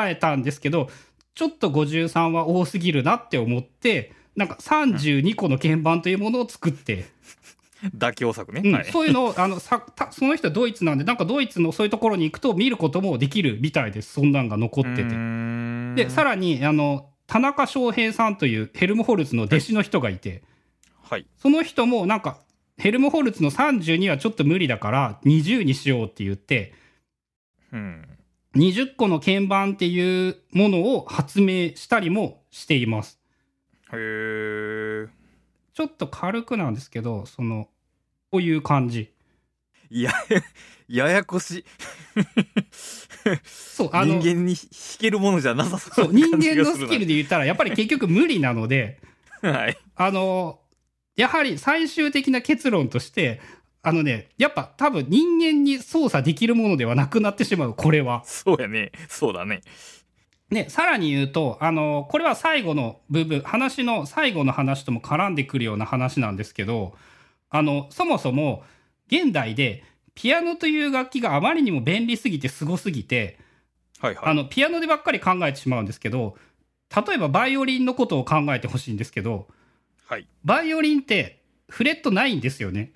[0.06, 0.90] えたんですけど
[1.36, 7.06] ちょっと53は多すぎるなって思ってなんか32個の鍵盤というものを作って、
[7.98, 8.62] 妥協策ね。
[8.64, 8.86] うんはい。
[8.86, 16.04] そういうのをあのさたその人はドイツなんでなんかドイツのそういうところに行くと見ることもできるみたいですそんなんが残ってて。
[16.04, 20.44] でさららにあの田中翔平さんというヘルムホルツの弟子の人がいて
[21.04, 21.26] はい。
[21.38, 22.40] その人もなんか
[22.78, 26.74] ヘルムホルツの32はちょっと無理だから20にしようって言って
[27.74, 28.08] うん。
[28.56, 33.20] 20個の鍵盤っていうものを発明したりもしています。
[33.94, 35.08] へえ。
[35.74, 37.70] ちょっと軽くなんですけどその
[38.32, 39.14] こういう感じ。
[39.90, 40.12] いや、
[40.88, 41.66] ややこしい。
[43.46, 44.66] そうあの人間に弾
[45.00, 49.00] けるものじゃなさそそううな人間のスキルで言ったらやっぱり結局無理なので
[49.42, 49.78] はい。
[49.96, 50.60] あの
[51.16, 53.40] やはり最終的な結論として
[53.84, 58.24] あのねやっぱ多分人間に操作できるものではなくなってしまうこれは。
[58.26, 58.92] そうやね。
[59.10, 59.62] そうだね。
[60.52, 66.94] ね、さらに言うとあのこれは最後の部分話の最後の話とも絡んでくるような話なんですけど
[67.50, 68.64] あのそもそも
[69.08, 73.40] 現代でピアノという楽器があまりにも便利すぎてすごすぎて、
[74.02, 76.36] はいはいあのピアノでばっかり考えてしまうんですけど
[76.94, 79.48] 例えばバイオリンのことを考えてほしいんですけど
[80.06, 82.92] はいバイオリンってフレットないんですよね。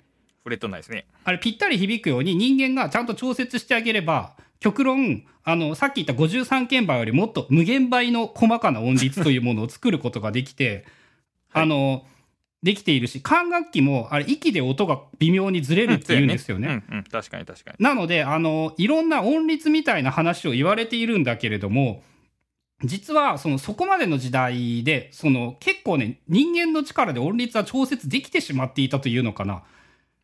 [0.46, 10.84] フレットないですねあれぴったり響くように人間がちゃんと調節してあげれば極論あのさっき言った53鍵盤よりもっと無限倍の細かな音律というものを作ることができて、
[11.50, 12.04] はいあの
[12.62, 16.82] できているし管楽器もあれ息で音が微妙にずれるっていうんですよね。
[16.90, 22.02] うんうん確かに確かになのであのいろんな音律みたいな話を言われているんだけれども
[22.82, 29.62] 実はそのそこまでの時代でその結構ね人間の力で音律は調節できてしまっていたというのかな。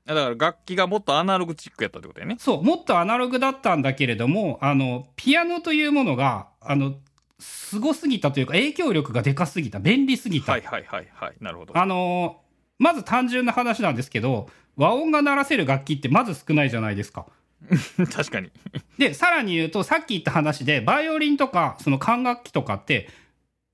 [0.05, 6.95] だから楽器がもっとアナログチックやったってことやねそう、もっとアナログだったんだけれども、あの、ピアノというものが、あの、
[7.39, 10.53] すごすぎたというか、影響力がでかすぎた、便利すぎた。
[10.53, 12.41] はいはいはいはいなるほどあの、
[12.79, 17.27] まず単純な話なんですけど、和音が鳴らせる楽器ってまず少ないじゃないですか。
[18.13, 18.51] 確かに
[18.99, 23.09] で、さらに言うと、さっき言った話で、バイオリンとか、その管楽器とかって、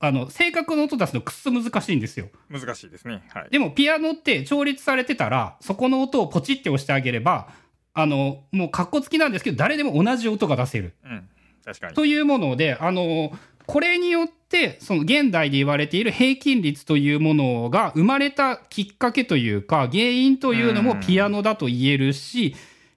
[0.01, 2.29] あの、正確な音出すのくっそ難しいんですよ。
[2.49, 3.21] 難しいですね。
[3.29, 3.47] はい。
[3.51, 7.49] でもピアノって調律されてたらそこの音をポチって押してあげれば
[7.93, 10.93] あのもうかっこつきなんですけど誰でも同じ音が出せる。
[11.03, 11.29] うん。
[11.65, 11.93] 確かに。
[11.93, 13.33] というものであの
[13.65, 22.55] これによってその現代で言われている平均率というものが生まれたきっかけというか原因というのもピアノだと言えるし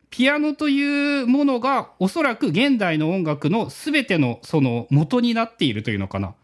[0.09, 6.35] ピアノというものがおそらく現代の音楽の全てのその元になっているというのかな。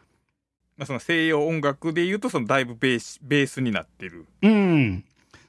[0.79, 4.27] まあ、その西洋音楽でいうとそのだいぶベースベースになってる。
[4.43, 5.05] うん。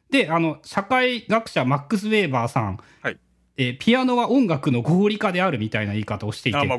[0.10, 3.18] で、あの、社会学者マックス・ウェーバーさん、はい。
[3.58, 6.78] えーピアノは音楽の合理化であるみたいな言い方をしていて、あまあ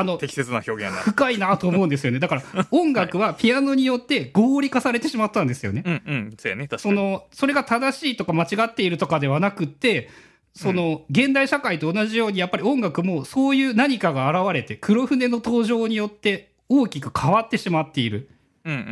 [0.00, 0.96] あの適切な表現やな。
[0.98, 2.20] 深いなと思うんですよね。
[2.20, 5.82] だから、 音楽はピアノによって合理化されてしまったんですよね。
[5.84, 6.68] うんうんそうやね。
[6.78, 10.08] その、それが正しいとか間違っているとかではなくって、
[10.54, 18.30] その、現代社会と同じように、やっぱり音楽もそういう何かが現れて、黒船の登場によって大きく変わってしまっている。
[18.64, 18.88] うんうんうんう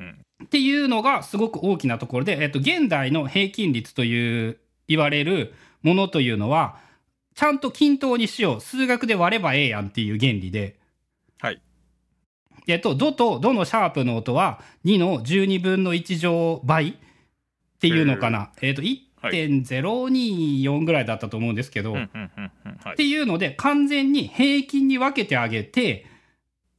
[0.00, 4.58] んっていうのがすごく大きなところで、えっと、現代の平均率という
[4.88, 6.80] 言われるものというのは
[7.34, 8.60] ちゃんと均等にしよう。
[8.60, 10.76] 数学で割ればええやんっていう原理で、
[11.40, 11.60] はい。
[12.66, 16.94] えっと、ドとドのシャープの音は2の12分の1乗倍っ
[17.80, 22.08] ていうのかな、えっと、1.024ぐらいだったと思うんですけど、っ
[22.96, 23.16] てい。
[23.18, 26.06] うので完全に平均に分けてあげて、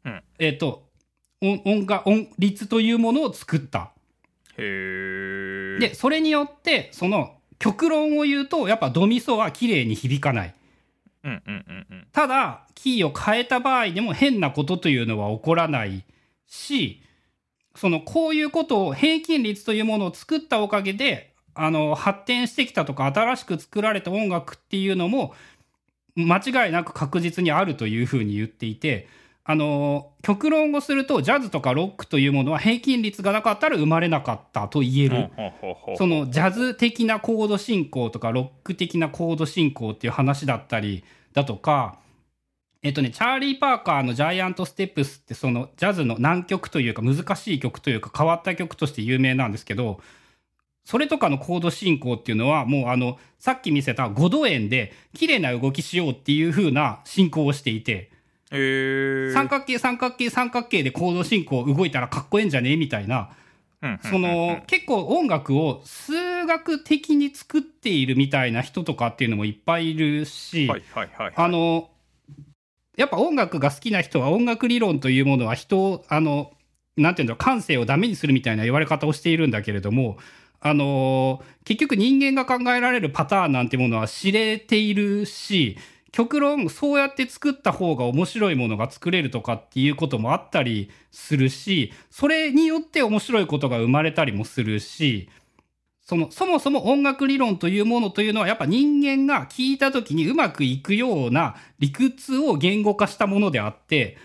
[0.06, 0.84] うんえっと
[1.42, 3.92] 音音が音率というものを作った。
[4.58, 10.56] へえで、それによって、その、極論を言うと、やっぱドミソは綺麗に響かない。
[11.24, 16.04] うんうんうんうんただ、キーを変えた場合でも変なことというのは起こらない
[16.48, 17.02] し、
[17.76, 25.34] その、こういうことを、平均率というものを作ったおかげで、あの、発展してきたとか、新しく作られた音楽っていうのも、
[26.16, 29.08] 間違いなく確実にあるというふうに言っていて、
[29.46, 35.30] あの、極論をすると、ジャズとかロックというものは平均率がなかったら生まれなかったと言える。
[35.98, 42.00] そのジャズ的なコード進行とかロック的なコード進行っていう話だったりだとか、
[42.84, 50.00] えっとね、チャーリー・パーカーのジャイアント・ステップスってそのジャズの難曲というか難しい曲というか変わった曲として有名なんですけど、
[50.86, 58.13] それとかのコード進行っていうのはもうあの、さっき見せた5度円で綺麗な動きしようっていう風な進行をしていて、
[58.54, 62.78] へえ三角形三角形三角形でコード進行動いたらかっこええんじゃね？
[62.78, 63.32] みたいな、
[64.10, 70.70] その結構音楽を数学的に作っているみたいな人とかっていうのもいっぱいいるし、
[71.36, 71.90] あの
[72.96, 76.54] やっぱ音楽が好きな人は音楽理論というものは人をあの
[76.96, 80.18] なんていうんだろう感性をダメにするみたいな言われ方をしているんだけれども
[80.62, 85.78] あの結局人間が考えられるパターンなんてものは知れているし
[86.14, 95.28] 極論そうやって作った方が面白いものが作れるとかっていうこともあったりするしそれによって面白いことが生まれたりもするし
[96.02, 104.18] そのそもそも音楽理論というものというのはやっぱ人間が聞いた時にうまくいくような理屈を言語化したものであって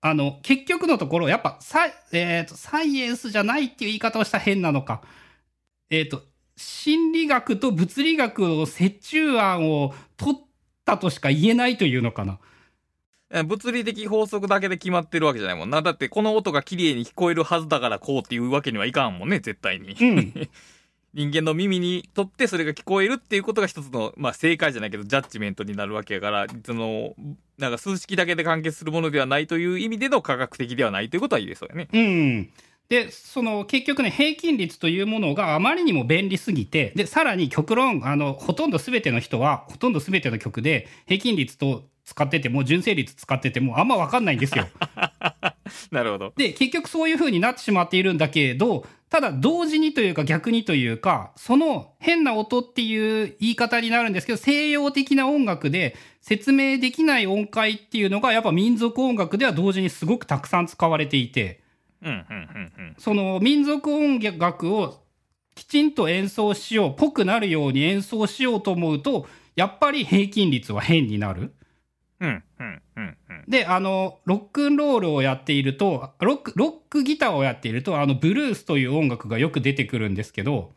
[0.00, 5.02] あの結局のところやっぱサイ,、えーとサイエンスじゃないっていう言い方をしたら変なのか。
[5.90, 6.22] えっ、と
[6.56, 10.53] 心理学と物理学の折衷案を取って
[10.84, 12.38] たとしか言えないというのかな。
[13.30, 20.32] え物理的法則だけで決まってるわけじゃないもんなだってこの音が綺麗に聞こえるはずだからこうっていうわけにはいかんもんね絶対にうん、
[21.14, 27.14] 人間の耳にとってそれが聞こえるっていうことが一つの、まあ、正解じゃないけどジャッジメントになるわけやからその
[27.58, 31.88] なんか数式だけで完結するものではないという意味での科学的ではないということは言えそうやね。
[31.92, 32.50] うん。
[32.88, 44.68] で、その結局ね、平均率というものがあまりにも便利すぎて、で、さらに極論、あの、ほとんど全ての人は、ほとんど全ての曲で平均率と使ってても、純正率使ってても、あんま分かんないんですよ。
[45.90, 46.32] なるほど。
[46.36, 61.63] で、結局そういう風になってしまっているんだけれど、ただ同時にというか逆にというか、その変な音っていう言い方になるんですけど、西洋的な音楽で説明できない音階っていうのがやっぱ民族音楽では同時にすごくたくさん使われていて。
[62.98, 65.02] その民族音楽を
[65.54, 69.26] きちんと演奏しよう、ぽくなるように演奏しようと思うと、
[69.56, 71.54] やっぱり平均率は変になる。
[72.20, 73.44] うんうんうんうん。
[73.48, 80.72] で、あの、ロックンロールをやっていると、ロック、ロックギターをやっていると、あの、ブルースという音楽がよく出てくるんですけど、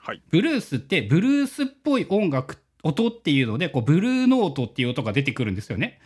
[0.00, 0.22] はい。
[0.30, 6.00] ブルースってブルースっぽい音楽、音っていうので、こう、ブルーノートっていう音が出てくるんですよね。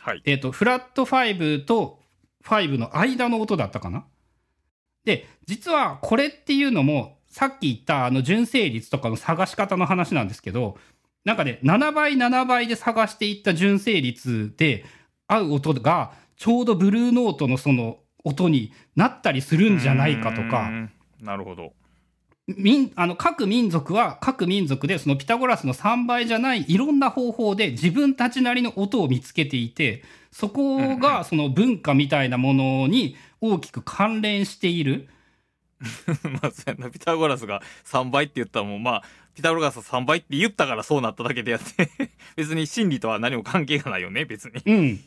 [0.00, 0.22] はい。
[0.24, 2.00] えっ、と、フラット5と
[2.46, 4.04] 5の間の音だったかな？
[5.04, 10.78] で、実はこれっていうのも、さっき言ったあの純正率とかの探し方の話なんですけど、
[11.24, 14.84] なんかね、7倍7倍で探していった純正率で
[15.26, 20.92] 合う音が、ちょうどブルーノートのその音になったりするんじゃないかとうか、ん。
[21.20, 21.72] なるほど。
[22.48, 30.04] 民あの各民族は各民族でそのピタゴラスの3倍じゃないいろんな方法で自分たちなりの音を見つけていて
[30.36, 35.08] そこがその文化みたいなものに大きく関連している。
[35.80, 39.02] まあ、そうやなピタゴラスが3倍って言ったらもう、まあ、
[39.34, 41.90] ピタゴラス3倍って言ったからそうなっただけであって、
[42.36, 44.60] 別に真理とは何も関係がないよね、別に。
[44.66, 45.00] うん。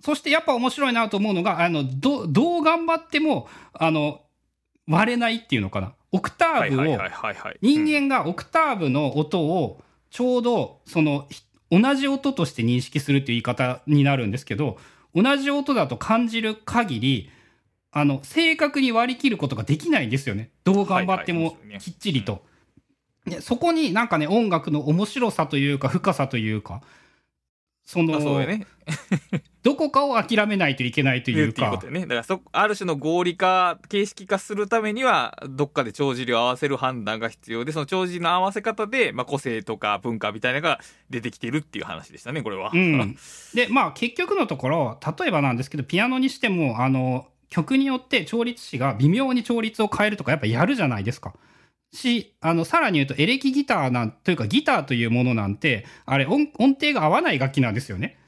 [0.00, 4.22] そしてやっぱ面白いなと思うのが、あの、ど、どう頑張っても、あの、
[4.86, 5.94] 割れないっていうのかな。
[6.12, 6.98] オクターブを。
[7.62, 11.42] 人間がオクターブの音をちょうどそのひ
[11.72, 14.76] 同じ音として認識するっていう言い方になるんですけど
[15.14, 17.30] 同じ音だと感じる限り
[17.90, 22.44] あの正確に割り切ることができないんですよねどう頑張ってもきっちりと。
[23.26, 26.82] でそこになんかね音楽の面白さというか深さというか
[27.84, 28.66] そまあ、そうね。
[29.62, 32.00] どこかを諦めないといけないというかいうね。
[32.00, 40.80] だからそ、ある種の合理化、形式化するためには、どっかで帳尻を合わせる判断が必要で、その帳尻の合わせ方で、まあ、個性とか文化みたいなのが
[41.10, 42.70] 出てきてるっていう話でしたね、これは。
[42.72, 43.16] うん、
[43.54, 51.34] でまあ結局のところ例えばなんですけどピアノにしてもあの曲によって調律師が微妙に調律を変えるとかやっぱやるじゃないですか。
[51.92, 58.18] しあのさらに言うとエレキギターなんというかギターというものなんてあれ音音程が合わない楽器なんですよね。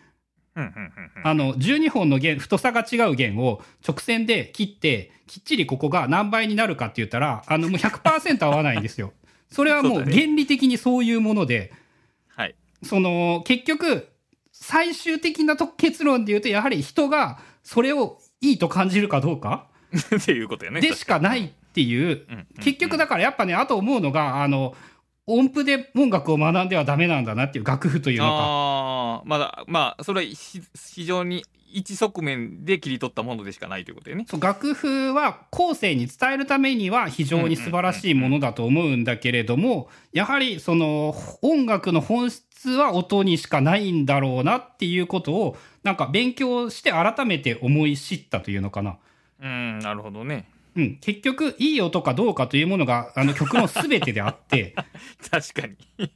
[1.24, 9.12] あの12本の弦太さが違う弦を直線で切ってきっちりここが何倍になるかって言ったらあのもう100%合わないんですよ。
[9.50, 11.72] それはもう原理的にそういうもので。
[12.28, 12.54] はい。
[12.82, 14.08] その結局
[14.52, 19.68] 最終的なと結論で言うとやはり人がそれをいいと感じるかどうか
[20.16, 20.80] っていうことよね。
[20.80, 22.24] でしかないっていう
[22.60, 24.76] 結局だからやっぱねあと思うのがあの
[25.26, 28.30] 音符で音楽を学んではダメなんだなっていう楽譜というのか。
[28.30, 34.26] ああ、まだ、まあ、それはひ非常に一側面で切り取ったものでしかないということよね。
[34.28, 48.98] そう楽譜は後世に伝えるためには非常に素晴らしいものだと思うんだけれどもやはりその音楽の本質は音にしかないんだろうなっていうことをなんか勉強して改めて思い知ったというのかな。
[49.40, 50.46] うん、なるほどね。
[50.76, 54.74] うん、結局いい音かどうかというものがあの曲の全てであって
[55.30, 56.10] 確かに。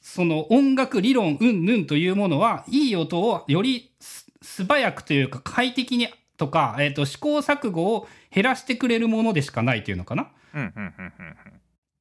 [0.00, 10.30] その音楽理論うんぬんというものはいい音をよりす素早くというか快適にとか、えー、と試行錯誤を減らしてくれるものでしかないというのかな。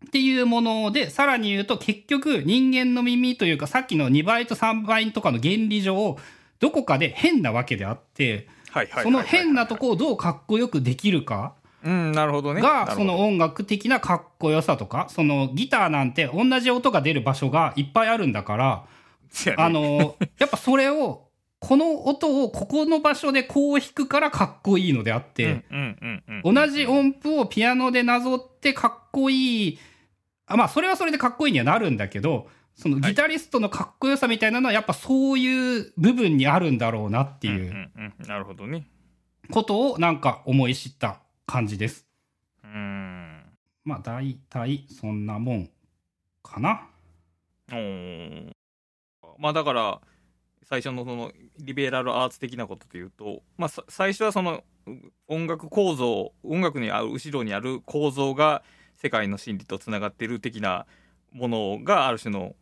[0.06, 6.18] っていうものでさらに言うと結局人間の耳というかさっきの2倍と3倍とかの原理上
[6.60, 8.47] どこかで変なわけであって。
[9.03, 11.56] その変なとこをどうかっこよくできるか。
[11.86, 12.61] うん、なるほどね。
[12.61, 18.86] ながその音楽的なかっこよさとかそのギターなんて同じ音が出る場所がいっぱいあるんだから
[19.45, 19.55] ね。
[19.57, 21.25] あのやっぱそれを
[21.59, 25.63] この音をここの場所でこう弾くからかっこいいのであって、
[26.43, 29.79] 同じ音符をピアノでなぞってかっこいい
[30.47, 37.91] あまあそれはそれでかっこいいにはなるんだけどそのギタリストのかっこよさみたいなのはやっぱそういう部分にあるんだろうなっていう
[38.27, 38.88] なるほどね。
[39.51, 42.06] ことをなんか思い知った感じです。
[42.64, 43.43] うん。
[43.84, 45.70] まあ大体そんなもん
[46.43, 46.88] かな。
[49.38, 50.02] まあだから
[50.64, 54.91] 最初のそのリベラルアーツ的なことで言うと、まあ、さ最初はそのう
[55.28, 58.64] 音楽構造音楽にある後ろにある構造が
[58.96, 60.86] 世界の真理とつながってる的な
[61.32, 62.56] ものがある種の、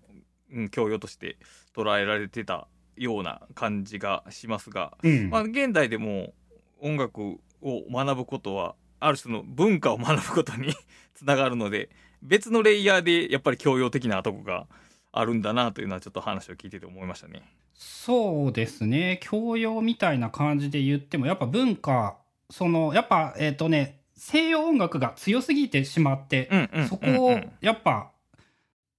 [0.51, 1.37] うん、教養として
[1.75, 2.67] 捉えられてた
[2.97, 5.29] ような感じがしますが、うん。
[5.29, 6.33] まあ、現代でも
[6.81, 10.73] 音楽を学ぶことはある種の文化を学ぶことに
[11.15, 11.89] つながるので
[12.21, 14.67] 別のレイヤーでやっぱり教養的なとこが
[15.11, 17.41] あるんだなというのはちょっと話を聞いてて思いましたね。
[17.73, 22.17] そうですね教養みたいな感じで言ってもやっぱ文化
[22.49, 28.11] そのやっぱえっ、とね西洋音楽が強すぎてしまって、うんうんそこをやっぱ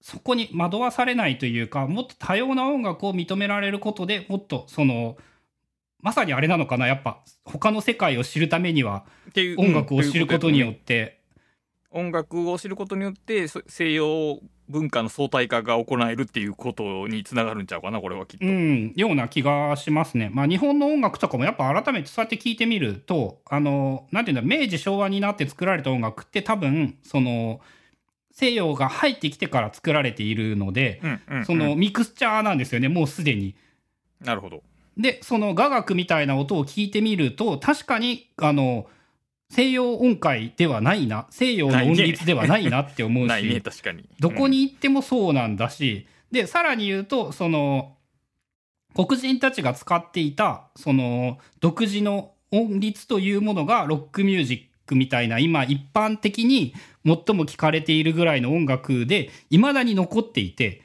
[0.00, 5.16] そこに惑わされないというかもっと多様な音楽を認められることでもっとその
[6.05, 6.86] まさにあれなのかな？
[6.86, 11.22] やっぱ他の世界を知るためにはっていう音楽を知ることにようんって、
[11.90, 14.38] 音楽を知ることによってそ西洋
[14.68, 18.46] 文化の相対化が行えるっていうことにつながるんちゃうかなこれはきっと。
[18.46, 20.30] うん、ような気がしますね。
[20.32, 27.61] まあ日本の音楽とかもやっぱ改めてそうやって聞いてみると、あの、なんていうんだ、明治昭和になって作られた音楽って多分、その、
[28.30, 33.55] 西洋が入ってきてから作られているので、うんうんうんそのミクスチャーなんですよね、もうすでに。
[34.20, 34.62] なるほど。
[34.97, 38.86] で、その雅楽みたいな音を聞いてみると、確かに、あの、
[39.51, 44.09] 西洋音階ではないな、西洋の音律ではないなって思うないねし、確かに。
[44.18, 47.97] どこに行ってもそうなんだし、で、さらに言うと、その、
[48.95, 56.74] 黒人たちが使っていた、その、独自の音律というものがロックミュージックみたいな、今一般的に
[57.05, 60.84] 最も聞かれているぐらいの音楽で、未だに残っていて。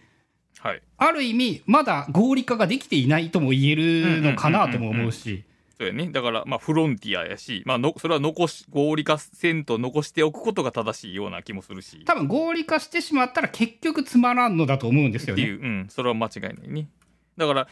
[0.99, 5.43] ある意味、まだ合理化ができていないとも言えるのかなとも思うし、
[5.79, 6.09] そうやね。
[6.11, 12.03] だから、まあ、フロンティアやし、まあの、それは残し、合理化せんと残しておくことが正しいような気もするし。
[12.05, 15.41] 多分合理化してしまったら結局つまらんのだと思うんですよね。
[15.41, 16.89] っていう、うん、それは間違いないね。
[17.37, 17.69] だから、お、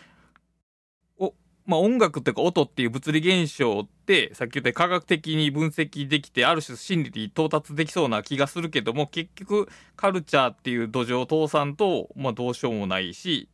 [1.67, 13.49] まあ、音楽っていうか音っていう物理現象って、さっき言ったように科学的に分析できて、ある種真理に到達できそうな気がするけども、結局、カルチャーっていう土壌を通さんと、まあ、どうしようもないし、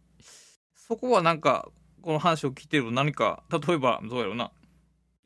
[0.76, 1.70] そこはなんか、
[2.04, 4.52] この話を聞いてると何か、例えば、どうやろうな、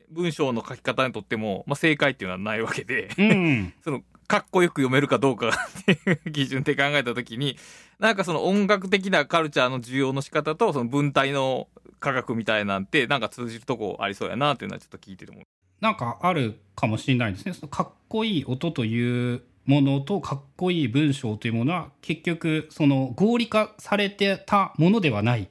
[0.09, 3.73] 文章の書き方にとっても、まあ、正解っていうのはないわけで、うん。
[3.83, 7.57] その、かっこよく読めるかどうかっていう 基準で考えたときに、
[7.99, 11.67] なんかその音楽的なカルチャーの需要の仕方と、その文体の
[11.99, 15.41] 科学みたいなんて、なんか通じるとこありそうやなっていうのはちょっと聞いてても。
[15.81, 17.53] なんかあるかもしれないですね。
[17.53, 25.49] そのかっこいい音というものとかっこいい文章というものは結局その合理化されてたものではない。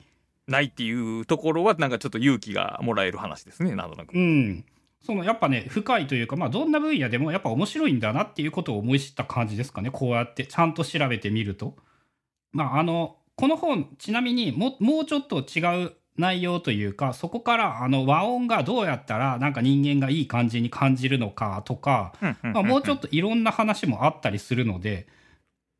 [0.48, 4.14] ないっていうところは、なんかちょっと勇気がもらえる話ですね、なんとなく。
[4.14, 4.64] うん。
[5.06, 11.76] そのやっぱね深いというかまあどんな分野でもやっぱ面白いんだなっていうことを思い知った感じですかねこうやってちゃんと調べてみると。
[12.52, 25.06] まああのこの本ちなみにももうちょっと違う内容というかそこからあの和音がどうやったらなんか人間がいい感じに感じるのかとかまあ、もうちょっといろんな話もあったりするので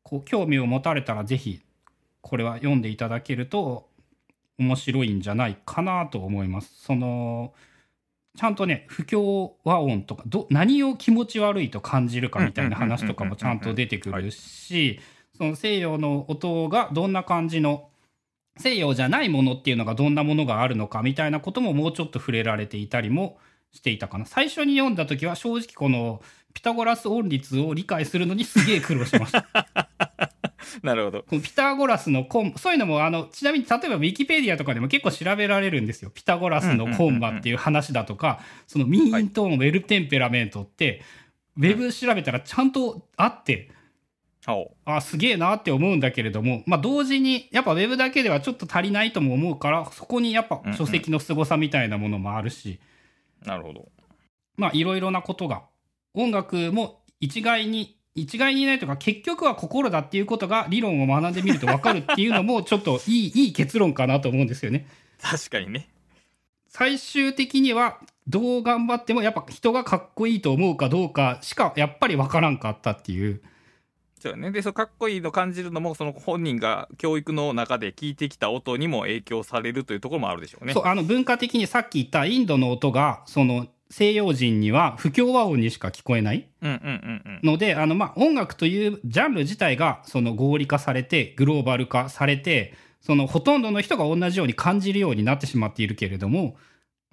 [0.03, 1.61] こう興味を持たれたらぜひ
[2.21, 3.89] これは読んでいただけると
[4.59, 6.71] 面白いんじゃないかなと思います。
[6.83, 7.53] その
[8.37, 14.99] ちゃんとね不協和音とかど何を気持ち悪いと感じるかみたいな話とかもちゃんと出てくるし
[15.37, 17.89] その西洋の音がどんな感じの
[18.59, 23.37] 西洋じゃないものっていうのがどんなものがあるのかみたいなことももうちょっと触れられていたりも
[23.71, 24.25] していたかな。
[24.25, 26.21] 最初に読んだ時は正直この
[26.53, 29.45] ピタゴラス音律を理解するのにすげえ苦労しました。
[30.83, 31.23] なるほど。
[31.23, 36.09] このピタゴラスのコンそういうのもあのちなみに例えばウィキペディアとかでも結構調べられるんですよ。
[36.09, 41.01] ピタゴラスのコンマっていう話だとかそのミーントーンウェルテンペラメントって
[41.57, 43.76] ウェブ調べたらちゃんとあってお
[44.85, 52.79] あすげえなって思うんだけれども、まあ、同時にやっぱウェブだけではちょっと足りないとも思うからそこにやっぱ書籍の凄さみたいなものもあるし、
[53.45, 53.89] なるほど。
[54.55, 55.63] まあいろいろなことが
[56.13, 64.87] 音楽も一概に一概にないとか結局は心だっていうことが理論を学んでみると分かるっていうのもちょっといい いい結論かなと思うんですよね。
[65.21, 65.89] 確かにね。
[66.69, 73.41] 最終的にはどう頑張ってもやっぱ人がかっこいいと思うかどうかしかやっぱり分からんかったっていう。
[74.19, 74.51] そうやね。
[74.51, 80.73] で、そうかっこいいの感じるのも、その本人が教育の中で聞いてきた音にも影響されるというところもあるでしょうね。
[80.73, 87.51] そうあの文化的にさっき言ったインドの音がその西洋人には不協和音にしか聞こえないうんうんうんうん。
[87.51, 96.57] のであの、まあ、音楽というジャンル自体がその合理化されてグローバル化されてそのほとんどの人が同じように感じるようになってしまっているけれども、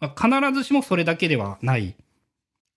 [0.00, 1.94] まあ必ずしもそれだけではない。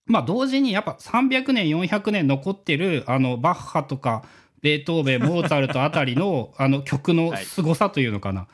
[0.07, 4.23] まあ同時にやっぱ300年400年残ってるあのバッハとか
[4.61, 8.47] ベートーベンモーツァルトあたりの あの曲の凄さというのかな、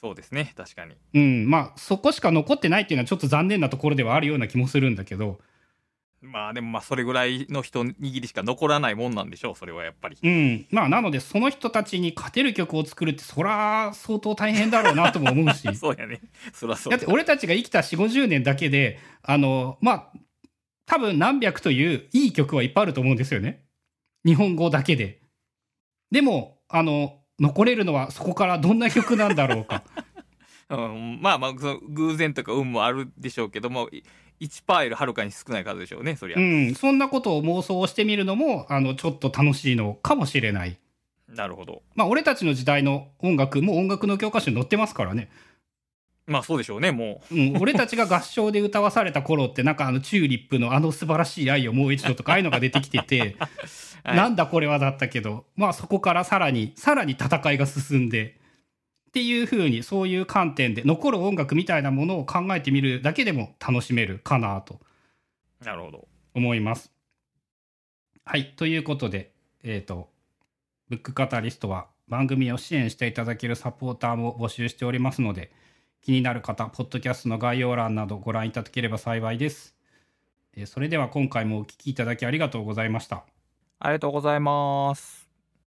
[0.00, 0.52] そうですね。
[0.56, 0.96] 確かに。
[1.14, 5.40] うんまあそこしか残ってないっていうのはちょっと残念なところではあるような気もするんだけど、
[6.22, 9.54] まあでもまあそれぐらいの人握りしか残らないもんなんでしょう。
[9.56, 10.18] それはやっぱり。
[10.22, 16.20] うん、まあなのでその人たちに勝てる曲を作るってそら相当大変だろうなとも思うし そうやね。
[16.52, 20.12] そらそうだって俺たちが生きた4 5 0年だけであのまあ
[20.90, 23.62] 多分何百といういい曲はいっぱいあると思うんですよね。
[24.24, 25.20] 日本語だけで。
[26.10, 29.84] でも、あの、残れるのはそこからどんな曲なんだろうか。
[30.68, 34.02] うん、まあまあ、その偶然とか運もあるでしょうけども、い
[34.40, 36.38] 1%よりはるかに少ない数でしょうね、そりゃ。
[36.38, 40.76] うん、そんなことを妄想してみるのも、あの、ちょっと楽しいのかもしれない。
[41.28, 41.84] なるほど。
[41.94, 45.30] まあ、俺たちの時代の音楽も音楽の教科書に載ってますからね。
[46.26, 53.38] まあそうでしょうね、もうん、俺たちが合唱で歌わされた頃って、なんかあの、チューリップのあの素晴らしい愛をもう一度とか、ああいうのが出てきてて、う。
[54.02, 58.38] はいなんだこれはだったけど、まあそこからさらに、さらに戦いが進んで、
[59.08, 64.80] っていう風に、そういう観点で、残る音楽みたいなものを考えてみるだけでも楽しめるかなと
[65.64, 66.08] なるほど。
[66.34, 66.92] 思います。
[68.24, 70.08] はい、ということで、えっ、と、
[70.88, 75.52] ブックカタリストは番組を支援していただけるサポーターも募集しておりますので、
[76.02, 79.76] 気になる方、ポッドキャストの概要欄などご覧いただければ幸いです。
[80.56, 83.24] えそれでは今回もお聞きいただきありがとうございました。
[83.78, 85.19] ありがとうございます。